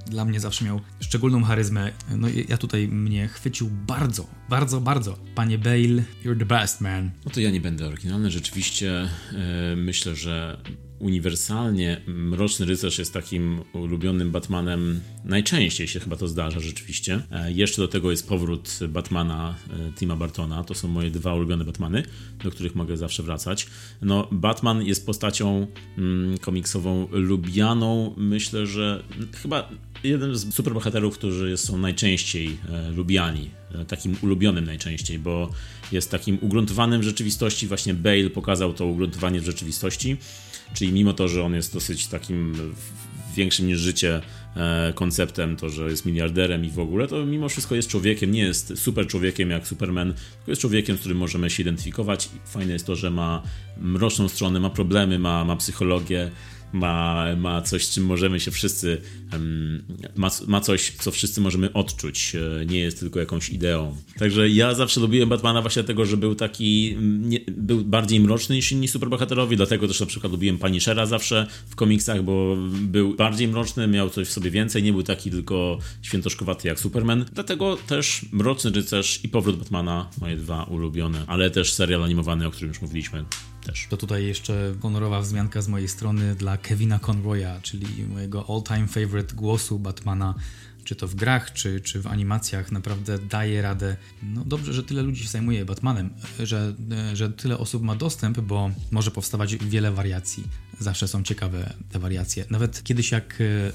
[0.07, 1.91] dla mnie zawsze miał szczególną charyzmę.
[2.17, 5.17] No ja tutaj mnie chwycił bardzo, bardzo, bardzo.
[5.35, 7.11] Panie Bale, you're the best man.
[7.25, 8.31] No to ja nie będę oryginalny.
[8.31, 10.57] Rzeczywiście e, myślę, że
[11.01, 14.99] uniwersalnie Mroczny Rycerz jest takim ulubionym Batmanem.
[15.25, 17.21] Najczęściej się chyba to zdarza rzeczywiście.
[17.31, 20.63] E, jeszcze do tego jest powrót Batmana e, Tima Bartona.
[20.63, 22.03] To są moje dwa ulubione Batmany,
[22.43, 23.67] do których mogę zawsze wracać.
[24.01, 28.13] No, Batman jest postacią mm, komiksową lubianą.
[28.17, 29.03] Myślę, że
[29.41, 29.69] chyba
[30.03, 33.49] jeden z superbohaterów, którzy są najczęściej e, lubiani,
[33.87, 35.49] takim ulubionym najczęściej, bo
[35.91, 37.67] jest takim ugruntowanym w rzeczywistości.
[37.67, 40.17] Właśnie Bale pokazał to ugruntowanie w rzeczywistości,
[40.73, 42.55] czyli mimo to, że on jest dosyć takim
[43.35, 44.21] większym niż życie
[44.55, 48.41] e, konceptem, to, że jest miliarderem i w ogóle, to mimo wszystko jest człowiekiem, nie
[48.41, 52.29] jest super człowiekiem jak Superman, tylko jest człowiekiem, z którym możemy się identyfikować.
[52.45, 53.43] Fajne jest to, że ma
[53.77, 56.31] mroczną stronę, ma problemy, ma, ma psychologię,
[56.73, 59.01] ma, ma coś, czym możemy się wszyscy,
[60.15, 63.95] ma, ma coś, co wszyscy możemy odczuć, e, nie jest tylko jakąś ideą.
[64.19, 68.71] Także ja zawsze lubiłem Batmana właśnie dlatego, że był taki, nie, był bardziej mroczny niż
[68.71, 73.87] inni superbohaterowie, dlatego też na przykład lubiłem Punishera zawsze w komiksach, bo był bardziej mroczny,
[73.87, 77.25] miał coś w sobie więcej, nie był taki tylko świętoszkowaty jak Superman.
[77.33, 82.51] Dlatego też Mroczny Rycerz i Powrót Batmana, moje dwa ulubione, ale też serial animowany, o
[82.51, 83.25] którym już mówiliśmy,
[83.61, 83.87] też.
[83.89, 89.35] To tutaj jeszcze honorowa wzmianka z mojej strony dla Kevina Conroya, czyli mojego all-time favorite
[89.35, 90.35] głosu Batmana,
[90.83, 93.97] czy to w grach, czy, czy w animacjach, naprawdę daje radę.
[94.23, 96.09] No dobrze, że tyle ludzi się zajmuje Batmanem,
[96.39, 96.73] że,
[97.13, 100.43] że tyle osób ma dostęp, bo może powstawać wiele wariacji.
[100.79, 102.45] Zawsze są ciekawe te wariacje.
[102.49, 103.71] Nawet kiedyś jak e,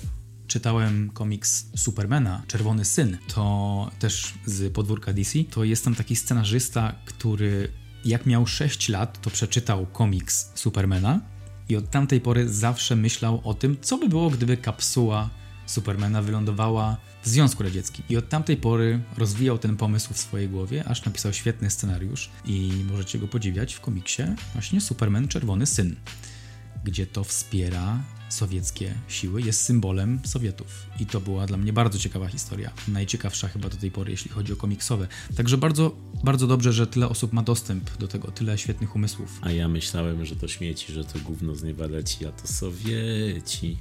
[0.46, 6.94] czytałem komiks Supermana, Czerwony Syn, to też z podwórka DC, to jest tam taki scenarzysta,
[7.04, 7.68] który
[8.06, 11.20] jak miał 6 lat, to przeczytał komiks Supermana
[11.68, 15.30] i od tamtej pory zawsze myślał o tym, co by było, gdyby kapsuła
[15.66, 18.04] Supermana wylądowała w Związku Radzieckim.
[18.08, 22.84] I od tamtej pory rozwijał ten pomysł w swojej głowie, aż napisał świetny scenariusz i
[22.90, 25.96] możecie go podziwiać w komiksie właśnie Superman Czerwony Syn,
[26.84, 27.98] gdzie to wspiera
[28.28, 30.86] sowieckie siły, jest symbolem Sowietów.
[31.00, 32.72] I to była dla mnie bardzo ciekawa historia.
[32.88, 35.08] Najciekawsza chyba do tej pory, jeśli chodzi o komiksowe.
[35.36, 39.38] Także bardzo, bardzo dobrze, że tyle osób ma dostęp do tego, tyle świetnych umysłów.
[39.40, 43.76] A ja myślałem, że to śmieci, że to gówno z nieba leci, a to Sowieci.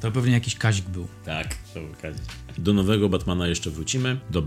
[0.00, 1.08] To pewnie jakiś kazik był.
[1.24, 2.22] Tak, to był kazik.
[2.58, 4.42] Do nowego Batmana jeszcze wrócimy, do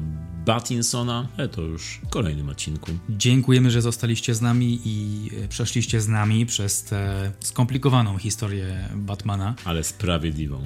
[0.46, 2.92] Batinsona, ale to już w kolejnym odcinku.
[3.10, 9.56] Dziękujemy, że zostaliście z nami i e, przeszliście z nami przez tę skomplikowaną historię Batmana.
[9.66, 10.66] Ale sprawiedliwą.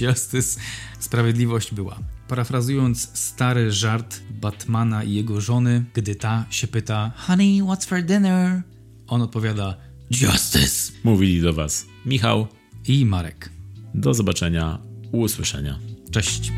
[0.00, 0.60] Justice,
[0.98, 1.98] sprawiedliwość była.
[2.28, 8.62] Parafrazując stary żart Batmana i jego żony, gdy ta się pyta Honey, what's for dinner?
[9.06, 9.76] On odpowiada
[10.10, 10.92] Justice.
[11.04, 12.46] Mówili do was Michał
[12.88, 13.53] i Marek.
[13.94, 14.78] Do zobaczenia,
[15.12, 15.78] usłyszenia.
[16.10, 16.52] Cześć.